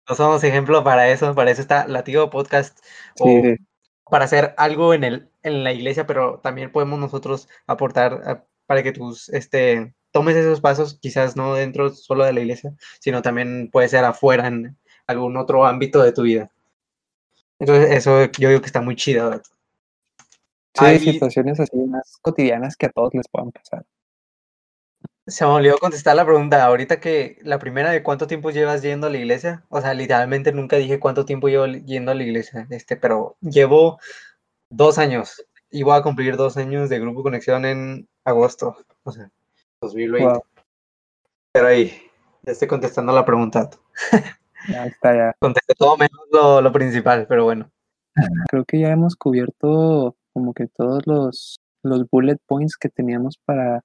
no 0.07 0.15
somos 0.15 0.43
ejemplo 0.43 0.83
para 0.83 1.09
eso, 1.09 1.33
para 1.33 1.51
eso 1.51 1.61
está 1.61 1.87
Latigo 1.87 2.29
Podcast, 2.29 2.79
o 3.19 3.41
para 4.09 4.25
hacer 4.25 4.53
algo 4.57 4.93
en, 4.93 5.03
el, 5.03 5.29
en 5.43 5.63
la 5.63 5.73
iglesia, 5.73 6.05
pero 6.05 6.39
también 6.39 6.71
podemos 6.71 6.99
nosotros 6.99 7.47
aportar 7.67 8.45
para 8.67 8.83
que 8.83 8.91
tus, 8.91 9.29
este, 9.29 9.93
tomes 10.11 10.35
esos 10.35 10.61
pasos, 10.61 10.99
quizás 11.01 11.35
no 11.35 11.55
dentro 11.55 11.89
solo 11.89 12.23
de 12.23 12.33
la 12.33 12.39
iglesia, 12.39 12.73
sino 12.99 13.21
también 13.21 13.69
puede 13.71 13.89
ser 13.89 14.05
afuera 14.05 14.47
en 14.47 14.77
algún 15.07 15.37
otro 15.37 15.65
ámbito 15.65 16.01
de 16.01 16.11
tu 16.11 16.23
vida. 16.23 16.51
Entonces, 17.59 17.91
eso 17.91 18.31
yo 18.37 18.49
digo 18.49 18.61
que 18.61 18.67
está 18.67 18.81
muy 18.81 18.95
chido. 18.95 19.41
Sí, 20.73 20.85
hay 20.85 20.99
situaciones 20.99 21.59
así 21.59 21.77
más 21.77 22.17
cotidianas 22.21 22.75
que 22.75 22.87
a 22.87 22.89
todos 22.89 23.13
les 23.13 23.27
puedan 23.27 23.51
pasar. 23.51 23.85
Se 25.27 25.43
me 25.43 25.51
olvidó 25.51 25.77
contestar 25.79 26.15
la 26.15 26.25
pregunta. 26.25 26.63
Ahorita 26.63 26.99
que 26.99 27.39
la 27.41 27.57
primera 27.57 27.89
de 27.89 28.03
cuánto 28.03 28.27
tiempo 28.27 28.51
llevas 28.51 28.83
yendo 28.83 29.07
a 29.07 29.09
la 29.09 29.17
iglesia. 29.17 29.65
O 29.69 29.81
sea, 29.81 29.93
literalmente 29.93 30.51
nunca 30.51 30.75
dije 30.75 30.99
cuánto 30.99 31.25
tiempo 31.25 31.47
llevo 31.47 31.65
yendo 31.65 32.11
a 32.11 32.15
la 32.15 32.23
iglesia. 32.23 32.67
Este, 32.69 32.95
pero 32.95 33.35
llevo 33.41 33.99
dos 34.69 34.97
años. 34.99 35.43
Y 35.71 35.83
voy 35.83 35.97
a 35.97 36.03
cumplir 36.03 36.37
dos 36.37 36.57
años 36.57 36.89
de 36.89 36.99
Grupo 36.99 37.23
Conexión 37.23 37.65
en 37.65 38.07
agosto. 38.23 38.77
O 39.03 39.11
sea, 39.11 39.31
2020. 39.81 40.39
Pero 41.53 41.67
ahí, 41.67 41.91
ya 42.43 42.51
estoy 42.51 42.67
contestando 42.67 43.13
la 43.13 43.25
pregunta. 43.25 43.69
Ya 44.67 44.87
está, 44.87 45.15
ya. 45.15 45.35
Contesté 45.39 45.75
todo 45.75 45.95
menos 45.95 46.19
lo, 46.31 46.59
lo 46.59 46.71
principal, 46.71 47.27
pero 47.29 47.43
bueno. 47.43 47.69
Creo 48.49 48.65
que 48.65 48.79
ya 48.79 48.89
hemos 48.89 49.15
cubierto 49.15 50.15
como 50.33 50.55
que 50.55 50.65
todos 50.67 51.05
los, 51.05 51.59
los 51.83 52.09
bullet 52.09 52.37
points 52.47 52.75
que 52.75 52.89
teníamos 52.89 53.37
para 53.45 53.83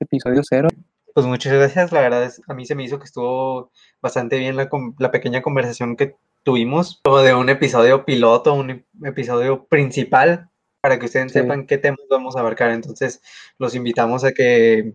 episodio 0.00 0.42
cero. 0.42 0.68
Pues 1.14 1.26
muchas 1.26 1.52
gracias, 1.52 1.92
la 1.92 2.00
verdad 2.00 2.24
es, 2.24 2.40
a 2.46 2.54
mí 2.54 2.64
se 2.64 2.74
me 2.74 2.84
hizo 2.84 2.98
que 2.98 3.06
estuvo 3.06 3.72
bastante 4.00 4.38
bien 4.38 4.56
la, 4.56 4.68
la 4.98 5.10
pequeña 5.10 5.42
conversación 5.42 5.96
que 5.96 6.16
tuvimos, 6.44 7.00
como 7.04 7.18
de 7.18 7.34
un 7.34 7.48
episodio 7.48 8.04
piloto, 8.04 8.54
un 8.54 8.84
episodio 9.04 9.64
principal, 9.66 10.48
para 10.80 10.98
que 10.98 11.06
ustedes 11.06 11.32
sepan 11.32 11.66
qué 11.66 11.78
temas 11.78 12.00
vamos 12.08 12.36
a 12.36 12.40
abarcar. 12.40 12.70
Entonces, 12.70 13.20
los 13.58 13.74
invitamos 13.74 14.24
a 14.24 14.32
que 14.32 14.94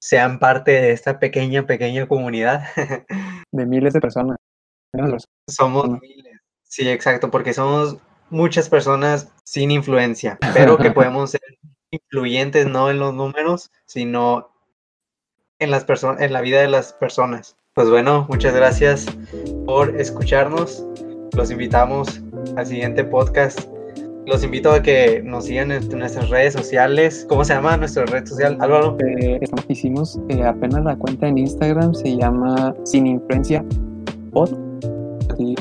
sean 0.00 0.38
parte 0.38 0.72
de 0.72 0.92
esta 0.92 1.18
pequeña, 1.18 1.66
pequeña 1.66 2.06
comunidad. 2.06 2.64
De 3.52 3.66
miles 3.66 3.92
de 3.94 4.00
personas. 4.00 4.36
Somos 5.48 5.88
miles, 6.00 6.40
sí, 6.62 6.88
exacto, 6.88 7.30
porque 7.30 7.52
somos 7.52 7.98
muchas 8.30 8.68
personas 8.68 9.32
sin 9.44 9.70
influencia, 9.70 10.38
pero 10.54 10.76
que 10.76 10.90
podemos 10.90 11.30
ser 11.30 11.40
influyentes 11.94 12.66
no 12.66 12.90
en 12.90 12.98
los 12.98 13.14
números, 13.14 13.70
sino 13.86 14.50
en 15.58 15.70
las 15.70 15.84
personas, 15.84 16.20
en 16.20 16.32
la 16.32 16.40
vida 16.40 16.60
de 16.60 16.68
las 16.68 16.92
personas. 16.92 17.56
Pues 17.74 17.90
bueno, 17.90 18.26
muchas 18.28 18.54
gracias 18.54 19.06
por 19.66 20.00
escucharnos. 20.00 20.84
Los 21.36 21.50
invitamos 21.50 22.22
al 22.56 22.66
siguiente 22.66 23.02
podcast. 23.02 23.68
Los 24.26 24.42
invito 24.44 24.70
a 24.70 24.80
que 24.80 25.20
nos 25.22 25.46
sigan 25.46 25.70
en 25.72 25.88
nuestras 25.98 26.30
redes 26.30 26.54
sociales. 26.54 27.26
¿Cómo 27.28 27.44
se 27.44 27.52
llama 27.52 27.76
nuestra 27.76 28.06
red 28.06 28.24
social, 28.26 28.56
Álvaro? 28.60 28.96
Eh, 29.20 29.40
hicimos 29.68 30.18
eh, 30.28 30.42
apenas 30.44 30.84
la 30.84 30.96
cuenta 30.96 31.28
en 31.28 31.38
Instagram, 31.38 31.92
se 31.94 32.16
llama 32.16 32.74
Sin 32.84 33.06
Influencia 33.06 33.64
Pod. 34.32 34.50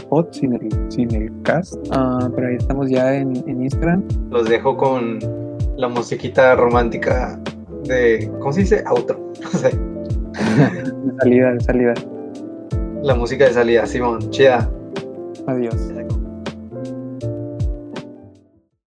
pod 0.07 0.27
sin 0.31 0.53
el, 0.53 0.91
sin 0.91 1.13
el 1.13 1.31
cast. 1.41 1.75
Ah, 1.91 2.29
pero 2.35 2.47
ahí 2.47 2.55
estamos 2.55 2.89
ya 2.89 3.15
en, 3.15 3.35
en 3.47 3.63
Instagram. 3.63 4.03
Los 4.29 4.47
dejo 4.47 4.77
con 4.77 5.19
la 5.77 5.87
musiquita 5.87 6.55
romántica 6.55 7.39
de, 7.83 8.31
¿cómo 8.39 8.53
se 8.53 8.61
dice? 8.61 8.83
Outro, 8.87 9.19
no 9.41 9.49
sé. 9.49 9.69
de 9.69 11.15
salida, 11.19 11.53
de 11.53 11.59
salida. 11.61 11.93
La 13.01 13.15
música 13.15 13.45
de 13.45 13.53
salida, 13.53 13.85
Simón, 13.85 14.29
chida. 14.31 14.69
Adiós. 15.47 16.02